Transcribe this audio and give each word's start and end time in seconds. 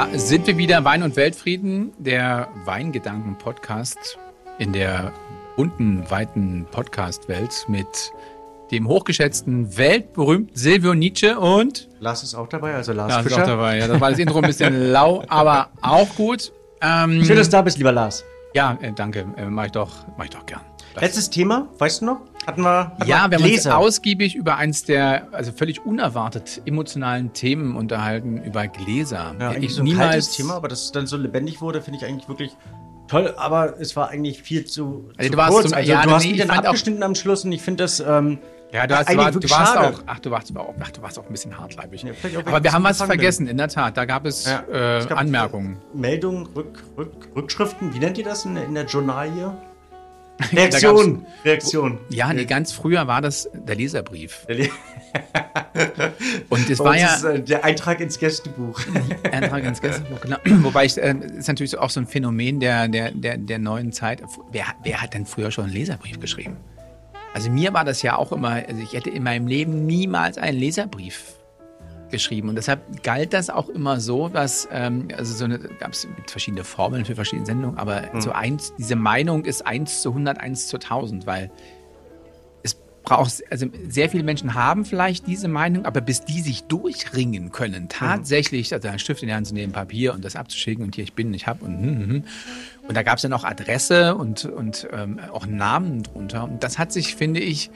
Da 0.00 0.08
sind 0.18 0.46
wir 0.46 0.56
wieder, 0.56 0.82
Wein 0.82 1.02
und 1.02 1.14
Weltfrieden, 1.16 1.92
der 1.98 2.48
Weingedanken-Podcast 2.64 4.16
in 4.58 4.72
der 4.72 5.12
bunten, 5.56 6.10
weiten 6.10 6.66
Podcast-Welt 6.70 7.66
mit 7.68 7.86
dem 8.70 8.88
hochgeschätzten, 8.88 9.76
weltberühmten 9.76 10.56
Silvio 10.56 10.94
Nietzsche 10.94 11.38
und 11.38 11.86
Lars 11.98 12.22
ist 12.22 12.34
auch 12.34 12.48
dabei, 12.48 12.76
also 12.76 12.94
Lars, 12.94 13.10
Lars 13.12 13.26
ist 13.26 13.28
Fischer. 13.34 13.42
auch 13.42 13.46
dabei. 13.48 13.76
Ja, 13.76 13.88
das 13.88 14.00
war 14.00 14.08
das 14.08 14.18
Intro 14.18 14.38
ein 14.38 14.46
bisschen 14.46 14.90
lau, 14.90 15.22
aber 15.28 15.68
auch 15.82 16.08
gut. 16.16 16.50
Ähm, 16.80 17.22
Schön, 17.22 17.36
dass 17.36 17.48
du 17.50 17.56
da 17.58 17.60
bist, 17.60 17.76
lieber 17.76 17.92
Lars. 17.92 18.24
ja, 18.54 18.78
äh, 18.80 18.92
danke, 18.94 19.26
äh, 19.36 19.44
mach 19.50 19.66
ich 19.66 19.72
doch, 19.72 19.90
mach 20.16 20.24
ich 20.24 20.30
doch 20.30 20.46
gern. 20.46 20.62
Das- 20.94 21.02
Letztes 21.02 21.28
Thema, 21.28 21.68
weißt 21.78 22.00
du 22.00 22.06
noch? 22.06 22.20
Hatten 22.46 22.62
wir, 22.62 22.86
hatten 22.88 23.06
Ja, 23.06 23.30
wir 23.30 23.38
haben 23.38 23.44
uns 23.52 23.66
ausgiebig 23.66 24.34
über 24.34 24.56
eins 24.56 24.84
der 24.84 25.28
also 25.32 25.52
völlig 25.52 25.84
unerwartet 25.84 26.62
emotionalen 26.64 27.32
Themen 27.32 27.76
unterhalten, 27.76 28.42
über 28.42 28.66
Gläser. 28.66 29.34
Ja, 29.38 29.50
eigentlich 29.50 29.70
Ich 29.70 29.74
so 29.74 29.82
ein 29.82 29.96
kaltes 29.96 30.32
Thema, 30.32 30.54
aber 30.54 30.68
dass 30.68 30.84
es 30.84 30.92
dann 30.92 31.06
so 31.06 31.16
lebendig 31.16 31.60
wurde, 31.60 31.82
finde 31.82 31.98
ich 31.98 32.06
eigentlich 32.06 32.28
wirklich 32.28 32.56
toll. 33.08 33.34
Aber 33.36 33.78
es 33.78 33.94
war 33.94 34.08
eigentlich 34.08 34.42
viel 34.42 34.64
zu, 34.64 35.10
Also 35.18 35.28
zu 35.28 35.32
du 35.32 35.36
warst 35.36 35.52
kurz. 35.52 35.64
zum- 35.68 35.74
also 35.74 35.92
ja, 35.92 36.02
du 36.02 36.10
hast 36.12 36.24
nee, 36.24 36.30
mich 36.32 36.40
ich 36.40 36.46
dann 36.46 36.58
abgeschnitten 36.58 37.02
am 37.02 37.14
Schluss 37.14 37.44
und 37.44 37.52
ich 37.52 37.60
finde 37.62 37.84
das 37.84 38.00
ähm, 38.00 38.38
Ja, 38.72 38.86
du, 38.86 38.96
hast, 38.96 39.08
du, 39.10 39.16
war, 39.18 39.34
warst 39.34 39.50
schade. 39.50 39.88
auch, 39.96 40.02
ach, 40.06 40.18
du 40.20 40.30
warst 40.30 40.56
auch, 40.56 40.74
ach, 40.80 40.90
du 40.92 41.02
warst 41.02 41.18
auch 41.18 41.26
ein 41.26 41.32
bisschen 41.32 41.58
hartleibig. 41.58 42.02
Ja, 42.04 42.12
Aber 42.46 42.64
wir 42.64 42.72
haben 42.72 42.84
was 42.84 43.02
vergessen, 43.02 43.48
in 43.48 43.58
der 43.58 43.68
Tat. 43.68 43.96
Da 43.98 44.06
gab 44.06 44.24
es 44.24 44.46
Ja, 44.46 44.62
äh, 44.98 45.04
gab 45.06 45.18
Anmerkungen. 45.18 45.76
Meldungen, 45.92 46.46
Rück, 46.56 46.82
Rück, 46.96 47.28
Rückschriften, 47.36 47.92
wie 47.94 47.98
nennt 47.98 48.16
ihr 48.16 48.24
das 48.24 48.44
in, 48.46 48.54
der- 48.54 48.64
in 48.64 48.74
der 48.74 48.86
Journal 48.86 49.30
hier? 49.30 49.44
Da 49.48 49.69
Reaktion. 50.52 51.26
Reaktion. 51.44 51.98
Ja, 52.10 52.32
nee, 52.32 52.44
ganz 52.44 52.72
früher 52.72 53.06
war 53.06 53.20
das 53.20 53.48
der 53.52 53.76
Leserbrief. 53.76 54.46
Der 54.48 54.56
Le- 54.56 54.68
Und 56.48 56.70
es 56.70 56.78
war 56.78 56.96
ja 56.96 57.14
ist, 57.14 57.24
äh, 57.24 57.40
der 57.40 57.64
Eintrag 57.64 58.00
ins 58.00 58.18
Gästebuch. 58.18 58.80
Eintrag 59.30 59.64
ins 59.64 59.80
Gästebuch, 59.80 60.20
genau. 60.20 60.36
Wobei 60.64 60.84
ich, 60.84 60.96
äh, 60.98 61.14
ist 61.36 61.48
natürlich 61.48 61.76
auch 61.78 61.90
so 61.90 62.00
ein 62.00 62.06
Phänomen 62.06 62.60
der, 62.60 62.88
der, 62.88 63.10
der, 63.10 63.36
der 63.36 63.58
neuen 63.58 63.92
Zeit. 63.92 64.22
Wer, 64.52 64.66
wer 64.84 65.02
hat 65.02 65.14
denn 65.14 65.26
früher 65.26 65.50
schon 65.50 65.64
einen 65.64 65.74
Leserbrief 65.74 66.20
geschrieben? 66.20 66.56
Also 67.34 67.50
mir 67.50 67.72
war 67.72 67.84
das 67.84 68.02
ja 68.02 68.16
auch 68.16 68.32
immer, 68.32 68.62
also 68.66 68.80
ich 68.82 68.92
hätte 68.92 69.10
in 69.10 69.22
meinem 69.22 69.46
Leben 69.46 69.86
niemals 69.86 70.36
einen 70.38 70.58
Leserbrief 70.58 71.34
geschrieben. 72.10 72.48
Und 72.48 72.56
deshalb 72.56 73.02
galt 73.02 73.32
das 73.32 73.50
auch 73.50 73.68
immer 73.68 74.00
so, 74.00 74.28
dass, 74.28 74.68
ähm, 74.72 75.08
also 75.16 75.34
so 75.34 75.44
eine, 75.44 75.58
gab 75.58 75.92
es 75.92 76.06
verschiedene 76.26 76.64
Formeln 76.64 77.04
für 77.04 77.14
verschiedene 77.14 77.46
Sendungen, 77.46 77.78
aber 77.78 78.10
so 78.20 78.32
eins, 78.32 78.72
diese 78.78 78.96
Meinung 78.96 79.44
ist 79.44 79.66
1 79.66 80.02
zu 80.02 80.10
100, 80.10 80.38
1 80.38 80.68
zu 80.68 80.76
1000, 80.76 81.26
weil 81.26 81.50
es 82.62 82.76
braucht, 83.02 83.42
also 83.50 83.66
sehr 83.88 84.10
viele 84.10 84.24
Menschen 84.24 84.54
haben 84.54 84.84
vielleicht 84.84 85.26
diese 85.26 85.48
Meinung, 85.48 85.84
aber 85.84 86.00
bis 86.00 86.24
die 86.24 86.40
sich 86.40 86.64
durchringen 86.64 87.52
können, 87.52 87.88
tatsächlich, 87.88 88.72
also 88.72 88.88
einen 88.88 88.98
Stift 88.98 89.22
in 89.22 89.28
die 89.28 89.34
Hand 89.34 89.46
zu 89.46 89.54
nehmen, 89.54 89.72
Papier 89.72 90.14
und 90.14 90.24
das 90.24 90.36
abzuschicken 90.36 90.84
und 90.84 90.94
hier 90.94 91.04
ich 91.04 91.14
bin, 91.14 91.32
ich 91.34 91.46
habe 91.46 91.64
und 91.64 91.80
hm, 91.80 91.98
hm, 91.98 92.10
hm. 92.10 92.24
und 92.88 92.96
da 92.96 93.02
gab 93.02 93.16
es 93.16 93.22
dann 93.22 93.32
auch 93.32 93.44
Adresse 93.44 94.14
und, 94.14 94.44
und 94.44 94.88
ähm, 94.92 95.18
auch 95.32 95.46
Namen 95.46 96.02
drunter. 96.02 96.44
Und 96.44 96.62
das 96.62 96.78
hat 96.78 96.92
sich, 96.92 97.14
finde 97.14 97.40
ich, 97.40 97.70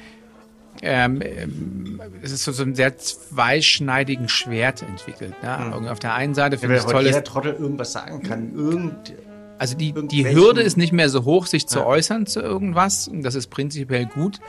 ähm, 0.82 2.00
es 2.22 2.32
ist 2.32 2.44
so, 2.44 2.52
so 2.52 2.62
ein 2.62 2.74
sehr 2.74 2.96
zweischneidigen 2.98 4.28
Schwert 4.28 4.82
entwickelt. 4.82 5.34
Ne? 5.42 5.90
Auf 5.90 5.98
der 5.98 6.14
einen 6.14 6.34
Seite 6.34 6.58
finde 6.58 6.76
ich 6.76 6.82
es 6.82 6.86
toll, 6.90 7.04
jeder 7.04 7.24
Trottel 7.24 7.54
irgendwas 7.54 7.92
sagen 7.92 8.22
kann. 8.22 8.54
Irgend, 8.54 9.14
also 9.58 9.76
die, 9.76 9.92
die 10.08 10.28
Hürde 10.34 10.62
ist 10.62 10.76
nicht 10.76 10.92
mehr 10.92 11.08
so 11.08 11.24
hoch, 11.24 11.46
sich 11.46 11.66
zu 11.66 11.80
Ja. 11.80 11.86
äußern 11.86 12.26
zu 12.26 12.40
irgendwas. 12.40 13.08
Und 13.08 13.22
das 13.22 13.34
ist 13.34 13.48
prinzipiell 13.48 14.06
gut. 14.06 14.40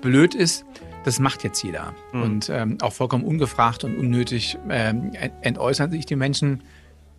Blöd 0.00 0.34
ist, 0.34 0.64
das 1.04 1.18
macht 1.18 1.44
jetzt 1.44 1.62
jeder. 1.62 1.94
Hm. 2.12 2.22
Und 2.22 2.48
ähm, 2.50 2.78
auch 2.80 2.92
vollkommen 2.92 3.24
ungefragt 3.24 3.84
und 3.84 3.96
unnötig 3.98 4.58
ähm, 4.70 5.12
ent- 5.14 5.34
entäußern 5.42 5.90
sich 5.90 6.06
die 6.06 6.16
Menschen. 6.16 6.62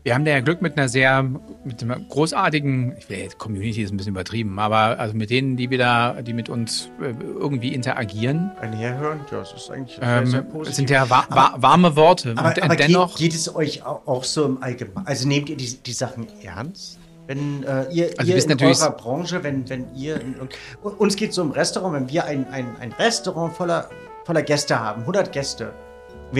Wir 0.05 0.13
haben 0.13 0.23
da 0.23 0.29
ja 0.29 0.39
Glück 0.39 0.61
mit 0.61 0.77
einer 0.77 0.88
sehr, 0.88 1.23
mit 1.63 1.81
einer 1.81 1.99
großartigen, 1.99 2.95
ich 2.99 3.09
will 3.09 3.17
jetzt 3.17 3.39
Community 3.39 3.81
ist 3.81 3.91
ein 3.91 3.97
bisschen 3.97 4.11
übertrieben, 4.13 4.59
aber 4.59 4.99
also 4.99 5.16
mit 5.16 5.31
denen, 5.31 5.57
die 5.57 5.71
wir 5.71 5.79
da, 5.79 6.21
die 6.21 6.33
mit 6.33 6.47
uns 6.47 6.91
äh, 7.01 7.05
irgendwie 7.23 7.73
interagieren, 7.73 8.51
einherhören, 8.61 9.21
ja, 9.31 9.39
das 9.39 9.53
ist 9.53 9.71
eigentlich 9.71 9.97
sehr, 9.97 10.03
ähm, 10.19 10.27
sehr 10.27 10.41
das 10.44 10.51
positiv. 10.51 10.75
sind 10.75 10.89
ja 10.91 11.09
wa 11.09 11.25
wa 11.29 11.55
warme 11.57 11.95
Worte. 11.95 12.35
aber, 12.38 12.49
und 12.49 12.61
aber 12.61 12.75
dennoch, 12.75 13.15
geht, 13.17 13.31
geht 13.31 13.33
es 13.33 13.55
euch 13.55 13.83
auch, 13.83 14.23
so 14.23 14.45
im 14.45 14.61
Allgemeinen? 14.61 15.07
Also 15.07 15.27
nehmt 15.27 15.49
ihr 15.49 15.57
die, 15.57 15.75
die 15.75 15.94
Sachen 15.94 16.27
ernst? 16.44 16.99
Wenn 17.25 17.63
äh, 17.63 17.85
ihr, 17.91 18.11
Also 18.19 18.31
ihr 18.31 18.38
in 18.44 18.47
natürlich- 18.47 18.79
eurer 18.81 18.91
Branche, 18.91 19.44
wenn, 19.44 19.67
wenn 19.67 19.88
ihr, 19.95 20.21
in, 20.21 20.35
uns 20.83 21.15
geht 21.15 21.29
es 21.31 21.35
so 21.35 21.41
im 21.41 21.49
Restaurant, 21.49 21.95
wenn 21.95 22.09
wir 22.09 22.25
ein, 22.25 22.45
ein, 22.51 22.67
ein 22.79 22.91
Restaurant 22.91 23.55
voller, 23.55 23.89
voller 24.23 24.44
Gäste 24.44 24.79
haben, 24.79 25.01
100 25.01 25.31
Gäste, 25.31 25.73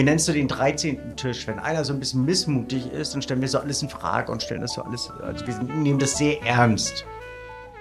nennen 0.04 0.16
es 0.16 0.26
so 0.26 0.32
den 0.32 0.48
13. 0.48 1.16
Tisch, 1.16 1.46
wenn 1.46 1.58
einer 1.58 1.84
so 1.84 1.92
ein 1.92 2.00
bisschen 2.00 2.24
missmutig 2.24 2.90
ist, 2.92 3.14
dann 3.14 3.22
stellen 3.22 3.40
wir 3.40 3.48
so 3.48 3.58
alles 3.58 3.82
in 3.82 3.88
Frage 3.88 4.30
und 4.32 4.42
stellen 4.42 4.60
das 4.60 4.74
so 4.74 4.82
alles, 4.82 5.10
also 5.22 5.46
wir 5.46 5.58
nehmen 5.62 5.98
das 5.98 6.16
sehr 6.18 6.42
ernst. 6.42 7.04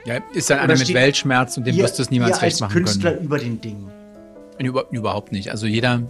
ja, 0.05 0.19
ist 0.33 0.49
dann 0.49 0.59
einer 0.59 0.77
mit 0.77 0.93
Weltschmerz 0.93 1.57
und 1.57 1.65
dem 1.67 1.75
wirst 1.77 1.97
du 1.97 2.03
es 2.03 2.09
niemals 2.11 2.37
ihr 2.37 2.41
recht 2.43 2.61
machen 2.61 2.73
Künstler 2.73 3.11
können. 3.13 3.25
über 3.25 3.39
den 3.39 3.59
Dingen. 3.61 3.91
Über, 4.59 4.85
überhaupt 4.91 5.31
nicht. 5.31 5.49
Also 5.51 5.67
jeder, 5.67 6.01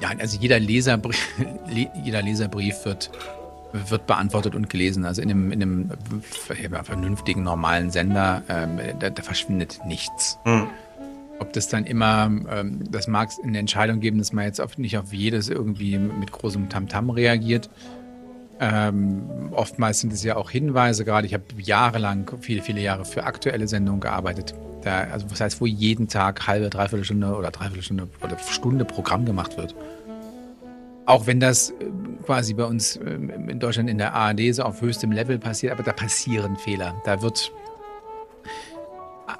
ja, 0.00 0.10
also 0.18 0.38
jeder 0.38 0.58
Leserbrief, 0.58 1.28
le- 1.68 1.90
jeder 2.04 2.22
Leserbrief 2.22 2.84
wird, 2.84 3.10
wird 3.72 4.06
beantwortet 4.06 4.54
und 4.54 4.70
gelesen. 4.70 5.04
Also 5.04 5.22
in 5.22 5.30
einem, 5.30 5.52
in 5.52 5.62
einem 5.62 5.90
vernünftigen, 6.84 7.42
normalen 7.42 7.90
Sender, 7.90 8.42
ähm, 8.48 8.78
da, 8.98 9.10
da 9.10 9.22
verschwindet 9.22 9.80
nichts. 9.86 10.38
Ob 11.40 11.52
das 11.52 11.68
dann 11.68 11.84
immer, 11.84 12.30
ähm, 12.50 12.80
das 12.90 13.06
mag 13.06 13.28
es 13.28 13.38
eine 13.40 13.58
Entscheidung 13.58 14.00
geben, 14.00 14.18
dass 14.18 14.32
man 14.32 14.44
jetzt 14.44 14.60
auf, 14.60 14.76
nicht 14.78 14.98
auf 14.98 15.12
jedes 15.12 15.48
irgendwie 15.48 15.96
mit 15.98 16.32
großem 16.32 16.68
Tamtam 16.68 17.10
reagiert. 17.10 17.70
Ähm, 18.60 19.50
oftmals 19.52 20.00
sind 20.00 20.12
es 20.12 20.24
ja 20.24 20.36
auch 20.36 20.50
Hinweise, 20.50 21.04
gerade 21.04 21.26
ich 21.26 21.34
habe 21.34 21.44
jahrelang, 21.58 22.28
viele, 22.40 22.62
viele 22.62 22.80
Jahre 22.80 23.04
für 23.04 23.24
aktuelle 23.24 23.68
Sendungen 23.68 24.00
gearbeitet. 24.00 24.54
Da, 24.82 25.04
also 25.12 25.26
das 25.28 25.40
heißt, 25.40 25.60
wo 25.60 25.66
jeden 25.66 26.08
Tag 26.08 26.46
halbe, 26.46 26.68
dreiviertel 26.68 27.04
Stunde 27.04 27.34
oder 27.34 27.50
dreiviertel 27.50 27.82
Stunde 27.82 28.08
oder 28.20 28.36
Stunde 28.38 28.84
Programm 28.84 29.24
gemacht 29.24 29.56
wird. 29.56 29.76
Auch 31.06 31.26
wenn 31.26 31.40
das 31.40 31.70
äh, 31.70 31.74
quasi 32.24 32.54
bei 32.54 32.64
uns 32.64 32.96
ähm, 32.96 33.48
in 33.48 33.60
Deutschland 33.60 33.88
in 33.88 33.98
der 33.98 34.12
ARD 34.12 34.54
so 34.54 34.64
auf 34.64 34.82
höchstem 34.82 35.12
Level 35.12 35.38
passiert, 35.38 35.72
aber 35.72 35.82
da 35.82 35.92
passieren 35.92 36.56
Fehler. 36.56 37.00
Da 37.04 37.22
wird 37.22 37.52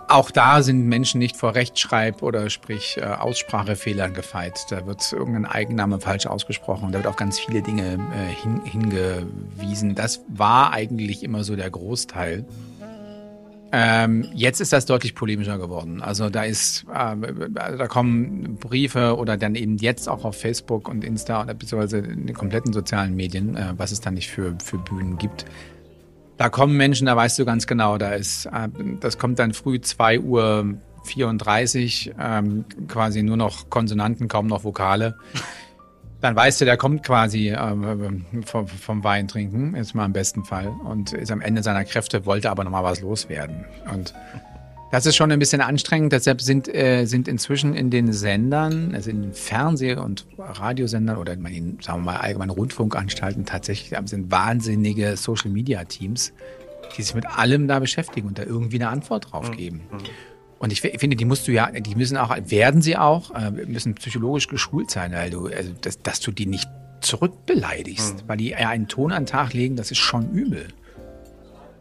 auch 0.09 0.31
da 0.31 0.63
sind 0.63 0.87
Menschen 0.87 1.19
nicht 1.19 1.37
vor 1.37 1.55
Rechtschreib- 1.55 2.23
oder 2.23 2.51
sprich 2.51 2.99
äh, 2.99 3.05
Aussprachefehlern 3.05 4.15
gefeit. 4.15 4.67
Da 4.71 4.87
wird 4.87 5.13
irgendein 5.13 5.47
Eigenname 5.47 6.01
falsch 6.01 6.27
ausgesprochen. 6.27 6.93
Da 6.93 6.99
wird 6.99 7.07
auf 7.07 7.17
ganz 7.17 7.39
viele 7.39 7.63
Dinge 7.63 7.95
äh, 7.95 8.35
hin, 8.35 8.61
hingewiesen. 8.65 9.95
Das 9.95 10.23
war 10.29 10.73
eigentlich 10.73 11.23
immer 11.23 11.45
so 11.45 11.57
der 11.57 11.71
Großteil. 11.71 12.45
Ähm, 13.71 14.27
jetzt 14.35 14.61
ist 14.61 14.73
das 14.73 14.87
deutlich 14.87 15.15
polemischer 15.15 15.59
geworden. 15.59 16.01
Also 16.01 16.31
da 16.31 16.45
ist, 16.45 16.87
also 16.89 17.27
da 17.55 17.87
kommen 17.87 18.57
Briefe 18.57 19.17
oder 19.17 19.37
dann 19.37 19.55
eben 19.55 19.77
jetzt 19.77 20.09
auch 20.09 20.25
auf 20.25 20.37
Facebook 20.37 20.89
und 20.89 21.05
Insta 21.05 21.43
oder 21.43 21.53
beziehungsweise 21.53 21.99
in 21.99 22.27
den 22.27 22.35
kompletten 22.35 22.73
sozialen 22.73 23.15
Medien, 23.15 23.57
äh, 23.57 23.75
was 23.77 23.93
es 23.93 24.01
da 24.01 24.11
nicht 24.11 24.31
für, 24.31 24.57
für 24.63 24.79
Bühnen 24.79 25.19
gibt. 25.19 25.45
Da 26.39 26.49
kommen 26.49 26.77
Menschen, 26.77 27.07
da 27.07 27.17
weißt 27.17 27.39
du 27.39 27.45
ganz 27.45 27.67
genau, 27.67 27.99
da 27.99 28.13
ist, 28.13 28.47
äh, 28.47 28.69
das 29.01 29.19
kommt 29.19 29.39
dann 29.41 29.53
früh 29.53 29.81
2 29.81 30.21
Uhr 30.21 30.75
34, 31.05 32.15
ähm, 32.19 32.65
quasi 32.87 33.23
nur 33.23 33.37
noch 33.37 33.71
Konsonanten, 33.71 34.29
kaum 34.29 34.47
noch 34.47 34.65
Vokale. 34.65 35.17
Dann 36.21 36.35
weißt 36.35 36.61
du, 36.61 36.65
der 36.65 36.77
kommt 36.77 37.05
quasi 37.05 37.51
ähm, 37.51 38.25
vom, 38.45 38.67
vom 38.67 39.05
Wein 39.05 39.29
trinken, 39.29 39.77
jetzt 39.77 39.95
mal 39.95 40.05
im 40.05 40.13
besten 40.13 40.45
Fall, 40.45 40.69
und 40.69 41.13
ist 41.13 41.31
am 41.31 41.41
Ende 41.41 41.63
seiner 41.63 41.85
Kräfte, 41.85 42.27
wollte 42.27 42.51
aber 42.51 42.65
nochmal 42.65 42.85
was 42.85 43.01
loswerden. 43.01 43.65
Und 43.93 44.15
das 44.91 45.05
ist 45.07 45.17
schon 45.17 45.31
ein 45.31 45.39
bisschen 45.39 45.61
anstrengend. 45.61 46.13
Deshalb 46.13 46.41
sind, 46.41 46.73
äh, 46.75 47.05
sind 47.05 47.29
inzwischen 47.29 47.75
in 47.75 47.91
den 47.91 48.13
Sendern, 48.13 48.95
also 48.95 49.11
in 49.11 49.23
den 49.23 49.33
Fernseh- 49.35 49.97
und 49.97 50.27
Radiosendern 50.39 51.17
oder 51.19 51.35
in 51.35 51.45
den, 51.45 51.79
sagen 51.81 52.01
wir 52.01 52.13
mal, 52.13 52.17
allgemeinen 52.17 52.51
Rundfunkanstalten 52.51 53.45
tatsächlich 53.45 53.93
sind 54.07 54.31
wahnsinnige 54.31 55.17
Social-Media-Teams, 55.17 56.33
die 56.97 57.03
sich 57.03 57.15
mit 57.15 57.27
allem 57.27 57.69
da 57.69 57.79
beschäftigen 57.81 58.29
und 58.29 58.39
da 58.39 58.45
irgendwie 58.45 58.77
eine 58.77 58.89
Antwort 58.89 59.33
drauf 59.33 59.51
geben. 59.51 59.83
Und 60.59 60.73
ich 60.73 60.81
fi- 60.81 60.97
finde, 60.99 61.17
die 61.17 61.25
musst 61.25 61.47
du 61.47 61.53
ja, 61.53 61.71
die 61.71 61.95
müssen 61.95 62.17
auch, 62.17 62.35
werden 62.47 62.83
sie 62.83 62.97
auch, 62.97 63.31
äh, 63.35 63.51
müssen 63.51 63.95
psychologisch 63.95 64.49
geschult 64.49 64.91
sein, 64.91 65.13
weil 65.13 65.31
du, 65.31 65.47
also, 65.47 65.71
dass, 65.83 66.03
dass 66.03 66.19
du 66.21 66.33
die 66.33 66.47
nicht 66.47 66.67
zurückbeleidigst, 67.01 68.25
weil 68.27 68.37
die 68.39 68.49
ja 68.51 68.69
einen 68.69 68.89
Ton 68.89 69.13
an 69.13 69.23
den 69.25 69.27
Tag 69.29 69.53
legen, 69.53 69.77
das 69.77 69.91
ist 69.91 69.99
schon 69.99 70.31
übel. 70.33 70.69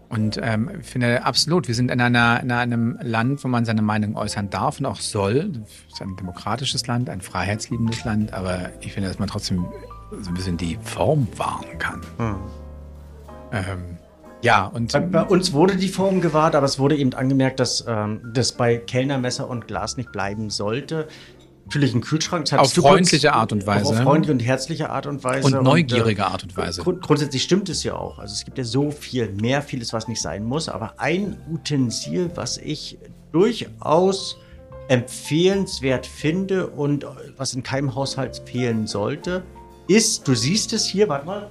Und 0.09 0.39
ähm, 0.41 0.71
ich 0.79 0.85
finde 0.85 1.25
absolut, 1.25 1.67
wir 1.67 1.75
sind 1.75 1.91
in, 1.91 1.99
einer, 1.99 2.41
in 2.41 2.51
einem 2.51 2.97
Land, 3.01 3.43
wo 3.43 3.49
man 3.49 3.65
seine 3.65 3.81
Meinung 3.81 4.15
äußern 4.15 4.49
darf 4.49 4.79
und 4.79 4.85
auch 4.85 5.01
soll. 5.01 5.51
Es 5.65 5.93
ist 5.93 6.01
ein 6.01 6.15
demokratisches 6.15 6.87
Land, 6.87 7.09
ein 7.09 7.21
freiheitsliebendes 7.21 8.05
Land, 8.05 8.33
aber 8.33 8.69
ich 8.79 8.93
finde, 8.93 9.09
dass 9.09 9.19
man 9.19 9.27
trotzdem 9.27 9.65
so 10.21 10.29
ein 10.29 10.33
bisschen 10.33 10.55
die 10.55 10.77
Form 10.81 11.27
wahren 11.35 11.77
kann. 11.77 12.01
Ähm, 13.51 13.97
ja, 14.41 14.65
und 14.65 14.93
Bei, 14.93 14.99
bei 14.99 15.23
uns 15.23 15.51
wurde 15.51 15.75
die 15.75 15.87
Form 15.87 16.21
gewahrt, 16.21 16.55
aber 16.55 16.65
es 16.65 16.77
wurde 16.79 16.95
eben 16.95 17.13
angemerkt, 17.13 17.59
dass 17.59 17.83
ähm, 17.87 18.21
das 18.33 18.51
bei 18.51 18.77
Kellner, 18.77 19.17
Messer 19.17 19.49
und 19.49 19.67
Glas 19.67 19.97
nicht 19.97 20.11
bleiben 20.11 20.49
sollte. 20.49 21.07
Natürlich 21.67 21.93
einen 21.93 22.01
Kühlschrank. 22.01 22.51
Auf 22.53 22.73
freundliche 22.73 23.33
Art 23.33 23.51
und 23.51 23.67
Weise. 23.67 23.89
Auf 23.89 23.97
freundliche 23.97 24.31
und 24.31 24.39
herzliche 24.39 24.89
Art 24.89 25.05
und 25.05 25.23
Weise. 25.23 25.57
Und 25.57 25.63
neugierige 25.63 26.21
und, 26.23 26.27
äh, 26.27 26.31
Art 26.31 26.43
und 26.43 26.57
Weise. 26.57 26.81
Grund, 26.81 27.01
grundsätzlich 27.01 27.43
stimmt 27.43 27.69
es 27.69 27.83
ja 27.83 27.95
auch. 27.95 28.19
Also 28.19 28.33
es 28.33 28.45
gibt 28.45 28.57
ja 28.57 28.63
so 28.63 28.91
viel, 28.91 29.29
mehr 29.33 29.61
vieles, 29.61 29.93
was 29.93 30.07
nicht 30.07 30.21
sein 30.21 30.45
muss. 30.45 30.69
Aber 30.69 30.93
ein 30.97 31.37
Utensil, 31.51 32.31
was 32.35 32.57
ich 32.57 32.97
durchaus 33.33 34.37
empfehlenswert 34.87 36.07
finde 36.07 36.67
und 36.67 37.05
was 37.35 37.53
in 37.53 37.63
keinem 37.63 37.93
Haushalt 37.93 38.41
fehlen 38.45 38.87
sollte, 38.87 39.43
ist, 39.89 40.27
du 40.27 40.33
siehst 40.33 40.71
es 40.71 40.85
hier, 40.85 41.09
warte 41.09 41.25
mal, 41.25 41.49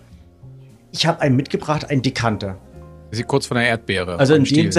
ich 0.92 1.06
habe 1.06 1.20
einen 1.20 1.36
mitgebracht, 1.36 1.90
einen 1.90 2.00
Dekanter. 2.00 2.58
Sieht 3.10 3.26
kurz 3.28 3.46
von 3.46 3.58
der 3.58 3.66
Erdbeere. 3.66 4.18
Also 4.18 4.34
in 4.34 4.44
dem, 4.44 4.70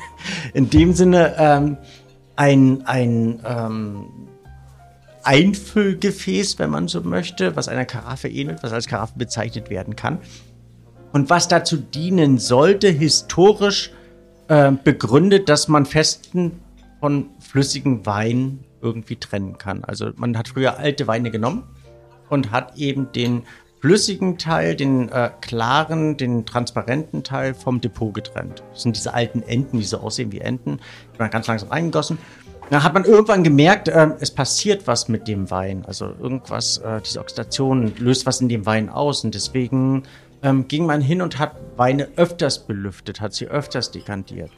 in 0.54 0.68
dem, 0.68 0.92
Sinne 0.92 1.34
ähm, 1.38 1.78
ein, 2.36 2.82
ein 2.86 3.40
ähm, 3.44 4.28
Einfüllgefäß, 5.24 6.58
wenn 6.58 6.70
man 6.70 6.88
so 6.88 7.00
möchte, 7.02 7.56
was 7.56 7.68
einer 7.68 7.84
Karaffe 7.84 8.28
ähnelt, 8.28 8.62
was 8.62 8.72
als 8.72 8.86
Karaffe 8.86 9.14
bezeichnet 9.16 9.70
werden 9.70 9.96
kann. 9.96 10.18
Und 11.12 11.30
was 11.30 11.48
dazu 11.48 11.76
dienen 11.76 12.38
sollte, 12.38 12.88
historisch 12.88 13.90
äh, 14.48 14.72
begründet, 14.72 15.48
dass 15.48 15.68
man 15.68 15.86
festen 15.86 16.60
von 17.00 17.30
flüssigen 17.40 18.06
Wein 18.06 18.60
irgendwie 18.80 19.16
trennen 19.16 19.58
kann. 19.58 19.84
Also 19.84 20.10
man 20.16 20.36
hat 20.36 20.48
früher 20.48 20.78
alte 20.78 21.06
Weine 21.06 21.30
genommen 21.30 21.64
und 22.28 22.50
hat 22.50 22.76
eben 22.76 23.12
den 23.12 23.42
flüssigen 23.80 24.38
Teil, 24.38 24.76
den 24.76 25.08
äh, 25.08 25.30
klaren, 25.40 26.16
den 26.16 26.46
transparenten 26.46 27.24
Teil 27.24 27.52
vom 27.52 27.80
Depot 27.80 28.14
getrennt. 28.14 28.62
Das 28.72 28.82
sind 28.82 28.96
diese 28.96 29.12
alten 29.12 29.42
Enten, 29.42 29.78
die 29.78 29.84
so 29.84 29.98
aussehen 29.98 30.30
wie 30.30 30.38
Enten, 30.38 30.78
die 31.14 31.18
man 31.18 31.30
ganz 31.30 31.48
langsam 31.48 31.68
reingegossen. 31.68 32.18
Dann 32.70 32.82
hat 32.82 32.94
man 32.94 33.04
irgendwann 33.04 33.44
gemerkt, 33.44 33.88
äh, 33.88 34.10
es 34.20 34.30
passiert 34.30 34.86
was 34.86 35.08
mit 35.08 35.28
dem 35.28 35.50
Wein. 35.50 35.84
Also 35.86 36.06
irgendwas, 36.20 36.78
äh, 36.78 37.00
diese 37.02 37.20
Oxidation 37.20 37.92
löst 37.98 38.24
was 38.26 38.40
in 38.40 38.48
dem 38.48 38.64
Wein 38.64 38.88
aus. 38.88 39.24
Und 39.24 39.34
deswegen 39.34 40.04
ähm, 40.42 40.68
ging 40.68 40.86
man 40.86 41.00
hin 41.00 41.22
und 41.22 41.38
hat 41.38 41.56
Weine 41.76 42.08
öfters 42.16 42.66
belüftet, 42.66 43.20
hat 43.20 43.34
sie 43.34 43.46
öfters 43.46 43.90
dekantiert. 43.90 44.50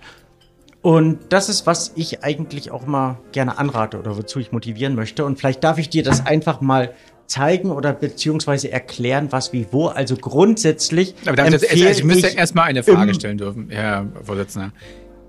Und 0.82 1.18
das 1.30 1.48
ist, 1.48 1.66
was 1.66 1.92
ich 1.96 2.22
eigentlich 2.22 2.70
auch 2.70 2.86
mal 2.86 3.18
gerne 3.32 3.58
anrate 3.58 3.98
oder 3.98 4.18
wozu 4.18 4.38
ich 4.38 4.52
motivieren 4.52 4.94
möchte. 4.94 5.24
Und 5.24 5.38
vielleicht 5.38 5.64
darf 5.64 5.78
ich 5.78 5.88
dir 5.88 6.02
das 6.02 6.26
einfach 6.26 6.60
mal 6.60 6.94
zeigen 7.26 7.70
oder 7.70 7.94
beziehungsweise 7.94 8.70
erklären, 8.70 9.28
was 9.30 9.54
wie 9.54 9.66
wo. 9.70 9.86
Also 9.86 10.14
grundsätzlich. 10.16 11.14
Aber 11.24 11.36
damit 11.36 11.52
jetzt, 11.52 11.70
also 11.70 11.84
ich 11.86 12.04
müsste 12.04 12.28
erstmal 12.28 12.66
eine 12.66 12.82
Frage 12.82 13.14
stellen 13.14 13.38
dürfen, 13.38 13.70
Herr 13.70 14.06
Vorsitzender. 14.22 14.72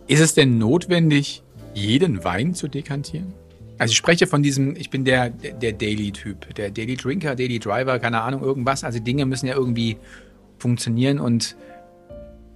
Ist 0.08 0.20
es 0.20 0.34
denn 0.34 0.58
notwendig, 0.58 1.42
jeden 1.76 2.24
Wein 2.24 2.54
zu 2.54 2.68
dekantieren? 2.68 3.34
Also 3.78 3.92
ich 3.92 3.98
spreche 3.98 4.26
von 4.26 4.42
diesem, 4.42 4.76
ich 4.76 4.90
bin 4.90 5.04
der, 5.04 5.30
der 5.30 5.74
Daily-Typ, 5.74 6.56
der 6.56 6.72
Daily 6.72 6.96
Drinker, 6.96 7.36
Daily 7.36 7.60
Driver, 7.60 8.00
keine 8.00 8.22
Ahnung, 8.22 8.42
irgendwas. 8.42 8.84
Also 8.84 9.00
Dinge 9.00 9.26
müssen 9.26 9.48
ja 9.48 9.56
irgendwie 9.56 9.98
funktionieren 10.58 11.20
und 11.20 11.58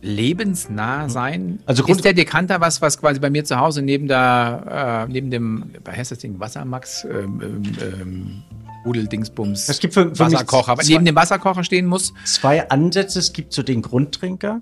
lebensnah 0.02 1.04
hm. 1.04 1.10
sein? 1.10 1.60
Also 1.66 1.86
ist 1.86 2.06
der 2.06 2.14
Dekanter 2.14 2.62
was, 2.62 2.82
was 2.82 3.00
quasi 3.00 3.20
bei 3.20 3.30
mir 3.30 3.44
zu 3.44 3.60
Hause 3.60 3.82
neben 3.82 4.08
der, 4.08 5.06
äh, 5.08 5.12
neben 5.12 5.30
dem, 5.30 5.72
wie 5.84 5.92
heißt 5.92 6.12
das 6.12 6.20
Ding, 6.20 6.40
Wassermax, 6.40 7.06
ähm, 7.06 7.42
ähm, 7.44 7.64
ähm 7.82 8.44
Rudeldingsbums, 8.86 9.68
Wasserkocher, 9.68 10.78
neben 10.88 11.04
dem 11.04 11.16
Wasserkocher 11.16 11.66
stehen 11.66 11.86
muss? 11.86 12.14
Zwei 12.24 12.70
Ansätze. 12.70 13.20
Es 13.20 13.34
gibt 13.34 13.52
so 13.52 13.62
den 13.62 13.82
Grundtrinker 13.82 14.62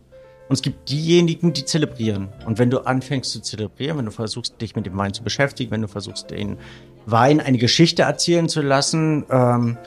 und 0.50 0.54
es 0.54 0.62
gibt 0.62 0.90
diejenigen, 0.90 1.54
die 1.54 1.66
zelebrieren. 1.66 2.30
Und 2.46 2.60
wenn 2.60 2.70
du 2.70 2.80
anfängst 2.80 3.32
zu 3.32 3.42
zelebrieren, 3.42 3.98
wenn 3.98 4.06
du 4.06 4.12
versuchst, 4.12 4.62
dich 4.62 4.76
mit 4.76 4.86
dem 4.86 4.98
Wein 4.98 5.14
zu 5.14 5.24
beschäftigen, 5.24 5.72
wenn 5.72 5.82
du 5.82 5.88
versuchst, 5.88 6.32
den 6.32 6.58
Wein 7.06 7.40
eine 7.40 7.58
Geschichte 7.58 8.04
erzählen 8.04 8.50
zu 8.50 8.62
lassen, 8.62 9.26
ähm, 9.30 9.78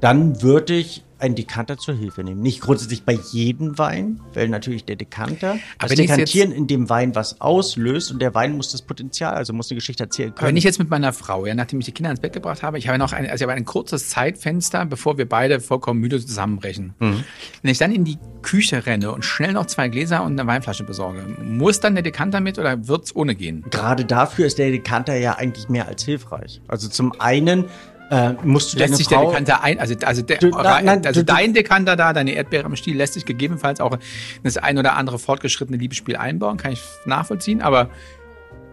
dann 0.00 0.42
würde 0.42 0.74
ich 0.74 1.02
einen 1.18 1.34
Dekanter 1.34 1.76
zur 1.78 1.94
Hilfe 1.94 2.22
nehmen. 2.22 2.40
Nicht 2.40 2.60
grundsätzlich 2.60 3.02
bei 3.02 3.18
jedem 3.32 3.78
Wein, 3.78 4.20
weil 4.34 4.48
natürlich 4.48 4.84
der 4.84 4.96
Dekanter 4.96 5.58
das 5.78 5.94
Dekantieren 5.94 6.52
in 6.52 6.66
dem 6.66 6.88
Wein 6.88 7.14
was 7.14 7.40
auslöst 7.40 8.12
und 8.12 8.20
der 8.20 8.34
Wein 8.34 8.56
muss 8.56 8.70
das 8.70 8.82
Potenzial, 8.82 9.34
also 9.34 9.52
muss 9.52 9.70
eine 9.70 9.76
Geschichte 9.76 10.04
erzählen 10.04 10.30
können. 10.30 10.38
Aber 10.38 10.48
wenn 10.48 10.56
ich 10.56 10.64
jetzt 10.64 10.78
mit 10.78 10.90
meiner 10.90 11.12
Frau, 11.12 11.46
ja, 11.46 11.54
nachdem 11.54 11.80
ich 11.80 11.86
die 11.86 11.92
Kinder 11.92 12.10
ins 12.10 12.20
Bett 12.20 12.32
gebracht 12.32 12.62
habe, 12.62 12.78
ich 12.78 12.88
habe 12.88 12.98
noch 12.98 13.12
ein, 13.12 13.26
also 13.26 13.42
ich 13.42 13.42
habe 13.42 13.54
ein 13.54 13.64
kurzes 13.64 14.10
Zeitfenster, 14.10 14.86
bevor 14.86 15.18
wir 15.18 15.28
beide 15.28 15.60
vollkommen 15.60 16.00
müde 16.00 16.24
zusammenbrechen. 16.24 16.94
Mhm. 17.00 17.24
Wenn 17.62 17.70
ich 17.70 17.78
dann 17.78 17.92
in 17.92 18.04
die 18.04 18.18
Küche 18.42 18.86
renne 18.86 19.10
und 19.10 19.24
schnell 19.24 19.52
noch 19.52 19.66
zwei 19.66 19.88
Gläser 19.88 20.22
und 20.22 20.38
eine 20.38 20.48
Weinflasche 20.48 20.84
besorge, 20.84 21.24
muss 21.42 21.80
dann 21.80 21.94
der 21.94 22.02
Dekanter 22.02 22.40
mit 22.40 22.58
oder 22.58 22.86
wird 22.86 23.06
es 23.06 23.16
ohne 23.16 23.34
gehen? 23.34 23.64
Gerade 23.70 24.04
dafür 24.04 24.46
ist 24.46 24.58
der 24.58 24.70
Dekanter 24.70 25.16
ja 25.16 25.36
eigentlich 25.36 25.68
mehr 25.68 25.88
als 25.88 26.04
hilfreich. 26.04 26.60
Also 26.68 26.88
zum 26.88 27.20
einen 27.20 27.64
äh, 28.10 28.32
musst 28.42 28.74
du 28.74 28.78
lässt 28.78 28.96
sich 28.96 29.06
Frau, 29.06 29.20
der 29.20 29.40
Dekanter 29.40 29.62
ein, 29.62 29.78
also, 29.78 29.94
also, 30.04 30.22
der, 30.22 30.38
du, 30.38 30.48
na, 30.50 30.80
nein, 30.80 31.06
also 31.06 31.20
du, 31.20 31.24
dein 31.24 31.52
Dekanter 31.52 31.96
da, 31.96 32.12
deine 32.12 32.32
Erdbeere 32.32 32.64
am 32.64 32.76
Stiel, 32.76 32.96
lässt 32.96 33.14
sich 33.14 33.24
gegebenenfalls 33.24 33.80
auch 33.80 33.98
das 34.42 34.56
ein 34.56 34.78
oder 34.78 34.96
andere 34.96 35.18
fortgeschrittene 35.18 35.78
Liebesspiel 35.78 36.16
einbauen, 36.16 36.56
kann 36.56 36.72
ich 36.72 36.82
nachvollziehen, 37.04 37.60
aber 37.60 37.90